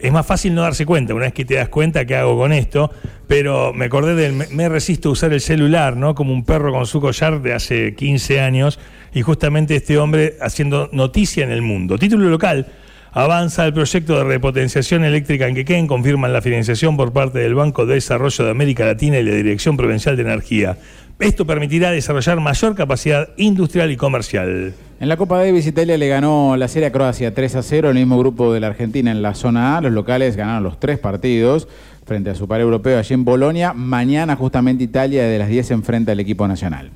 es 0.00 0.12
más 0.12 0.26
fácil 0.26 0.54
no 0.54 0.62
darse 0.62 0.86
cuenta, 0.86 1.14
una 1.14 1.26
vez 1.26 1.34
que 1.34 1.44
te 1.44 1.54
das 1.54 1.68
cuenta 1.68 2.06
qué 2.06 2.16
hago 2.16 2.36
con 2.38 2.52
esto, 2.52 2.90
pero 3.26 3.72
me 3.74 3.86
acordé 3.86 4.14
del, 4.14 4.32
me, 4.32 4.68
resisto 4.68 5.10
a 5.10 5.12
usar 5.12 5.32
el 5.32 5.40
celular, 5.40 5.96
¿no? 5.96 6.14
Como 6.14 6.32
un 6.32 6.44
perro 6.44 6.72
con 6.72 6.86
su 6.86 7.00
collar 7.00 7.42
de 7.42 7.52
hace 7.52 7.94
15 7.94 8.40
años, 8.40 8.78
y 9.12 9.22
justamente 9.22 9.76
este 9.76 9.98
hombre 9.98 10.36
haciendo 10.40 10.88
noticia 10.92 11.44
en 11.44 11.50
el 11.50 11.62
mundo. 11.62 11.98
Título 11.98 12.28
local. 12.28 12.66
Avanza 13.12 13.66
el 13.66 13.72
proyecto 13.72 14.16
de 14.16 14.24
repotenciación 14.24 15.04
eléctrica 15.04 15.48
en 15.48 15.56
Quequén, 15.56 15.88
confirman 15.88 16.32
la 16.32 16.40
financiación 16.40 16.96
por 16.96 17.12
parte 17.12 17.40
del 17.40 17.56
Banco 17.56 17.84
de 17.84 17.94
Desarrollo 17.94 18.44
de 18.44 18.50
América 18.52 18.86
Latina 18.86 19.18
y 19.18 19.24
la 19.24 19.34
Dirección 19.34 19.76
Provincial 19.76 20.16
de 20.16 20.22
Energía. 20.22 20.78
Esto 21.18 21.44
permitirá 21.44 21.90
desarrollar 21.90 22.38
mayor 22.38 22.76
capacidad 22.76 23.30
industrial 23.36 23.90
y 23.90 23.96
comercial. 23.96 24.74
En 25.00 25.08
la 25.08 25.16
Copa 25.16 25.38
Davis 25.38 25.66
Italia 25.66 25.96
le 25.96 26.08
ganó 26.08 26.58
la 26.58 26.68
serie 26.68 26.88
a 26.88 26.92
Croacia 26.92 27.32
3 27.32 27.56
a 27.56 27.62
0, 27.62 27.88
el 27.88 27.94
mismo 27.94 28.18
grupo 28.18 28.52
de 28.52 28.60
la 28.60 28.66
Argentina 28.66 29.10
en 29.10 29.22
la 29.22 29.32
zona 29.32 29.78
A. 29.78 29.80
Los 29.80 29.92
locales 29.92 30.36
ganaron 30.36 30.62
los 30.62 30.78
tres 30.78 30.98
partidos 30.98 31.68
frente 32.04 32.28
a 32.28 32.34
su 32.34 32.46
par 32.46 32.60
europeo 32.60 32.98
allí 32.98 33.14
en 33.14 33.24
Bolonia. 33.24 33.72
Mañana 33.72 34.36
justamente 34.36 34.84
Italia 34.84 35.22
desde 35.22 35.38
las 35.38 35.48
10 35.48 35.66
se 35.68 35.72
enfrenta 35.72 36.12
al 36.12 36.20
equipo 36.20 36.46
nacional. 36.46 36.90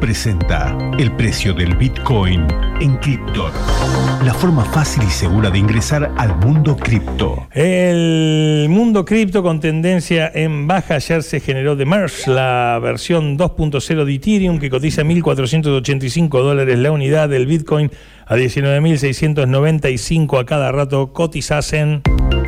presenta 0.00 0.78
el 0.98 1.12
precio 1.12 1.52
del 1.52 1.76
Bitcoin 1.76 2.46
en 2.80 2.96
Cryptor. 2.96 3.52
La 4.24 4.32
forma 4.32 4.64
fácil 4.64 5.02
y 5.02 5.10
segura 5.10 5.50
de 5.50 5.58
ingresar 5.58 6.12
al 6.16 6.36
mundo 6.36 6.76
cripto. 6.76 7.48
El 7.52 8.68
mundo 8.70 9.04
cripto 9.04 9.42
con 9.42 9.60
tendencia 9.60 10.30
en 10.32 10.66
baja. 10.66 10.94
Ayer 10.94 11.22
se 11.22 11.40
generó 11.40 11.76
de 11.76 11.84
Merge, 11.84 12.30
la 12.30 12.78
versión 12.82 13.36
2.0 13.36 14.04
de 14.04 14.14
Ethereum, 14.14 14.58
que 14.58 14.70
cotiza 14.70 15.02
1.485 15.02 16.28
dólares 16.42 16.78
la 16.78 16.92
unidad 16.92 17.28
del 17.28 17.46
Bitcoin 17.50 17.90
a 18.26 18.36
19.695 18.36 20.40
a 20.40 20.46
cada 20.46 20.72
rato 20.72 21.12
cotizasen. 21.12 22.00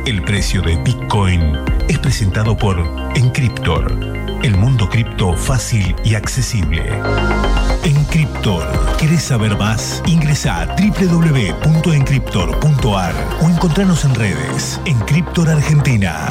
El 0.05 0.21
precio 0.23 0.61
de 0.61 0.75
Bitcoin 0.77 1.41
es 1.89 1.99
presentado 1.99 2.57
por 2.57 2.79
Encryptor, 3.15 3.93
el 4.43 4.55
mundo 4.55 4.89
cripto 4.89 5.33
fácil 5.33 5.93
y 6.03 6.15
accesible. 6.15 6.81
Encryptor. 7.83 8.65
¿Querés 8.97 9.21
saber 9.23 9.57
más? 9.57 10.01
Ingresa 10.05 10.61
a 10.61 10.67
www.encryptor.ar 10.67 13.13
o 13.41 13.49
encontranos 13.49 14.05
en 14.05 14.15
redes. 14.15 14.79
Encryptor 14.85 15.49
Argentina. 15.49 16.29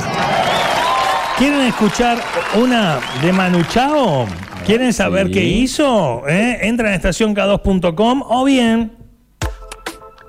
¿Quieren 1.36 1.60
escuchar 1.62 2.22
una 2.54 3.00
de 3.20 3.32
Manu 3.32 3.64
Chao? 3.64 4.26
¿Quieren 4.66 4.92
saber 4.92 5.26
Sí. 5.26 5.32
qué 5.32 5.44
hizo? 5.44 6.22
¿Eh? 6.28 6.58
Entran 6.62 6.92
a 6.92 6.96
estacionk2.com 6.96 8.22
o 8.28 8.44
bien 8.44 8.92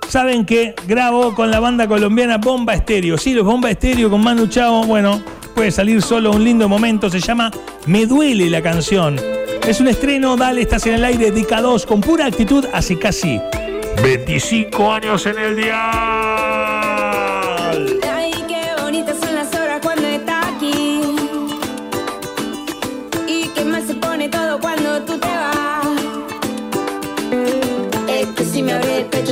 saben 0.09 0.45
que 0.45 0.75
grabo 0.87 1.33
con 1.33 1.49
la 1.49 1.59
banda 1.59 1.87
colombiana 1.87 2.37
Bomba 2.37 2.73
Estéreo. 2.75 3.17
Sí, 3.17 3.33
los 3.33 3.45
Bomba 3.45 3.69
Estéreo 3.71 4.09
con 4.09 4.21
Manu 4.23 4.47
Chao, 4.47 4.83
bueno, 4.85 5.21
puede 5.55 5.71
salir 5.71 6.01
solo 6.01 6.31
un 6.31 6.43
lindo 6.43 6.67
momento. 6.69 7.09
Se 7.09 7.19
llama 7.19 7.51
Me 7.87 8.05
Duele 8.05 8.49
la 8.49 8.61
canción. 8.61 9.19
Es 9.67 9.79
un 9.79 9.87
estreno, 9.87 10.35
dale, 10.35 10.61
estás 10.61 10.85
en 10.87 10.95
el 10.95 11.03
aire 11.05 11.31
de 11.31 11.41
K2 11.41 11.85
con 11.85 12.01
pura 12.01 12.25
actitud 12.25 12.65
hace 12.73 12.99
casi 12.99 13.39
25 14.03 14.91
años 14.93 15.25
en 15.25 15.37
el 15.39 15.55
dial. 15.55 16.32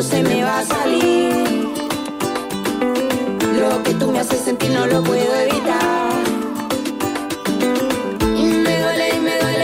Me 0.02 0.08
se 0.08 0.24
me 0.24 0.44
va 0.44 0.60
a 0.60 0.66
salir. 0.66 1.70
Lo 3.60 3.84
que 3.84 3.94
tú 3.94 4.12
me 4.12 4.20
haces 4.20 4.42
sentir 4.42 4.72
no 4.72 4.88
lo 4.88 5.04
puedo 5.04 5.36
evitar. 5.36 6.12
Y 8.36 8.44
me 8.44 8.82
duele, 8.82 9.10
y 9.16 9.20
me 9.20 9.40
duele, 9.40 9.62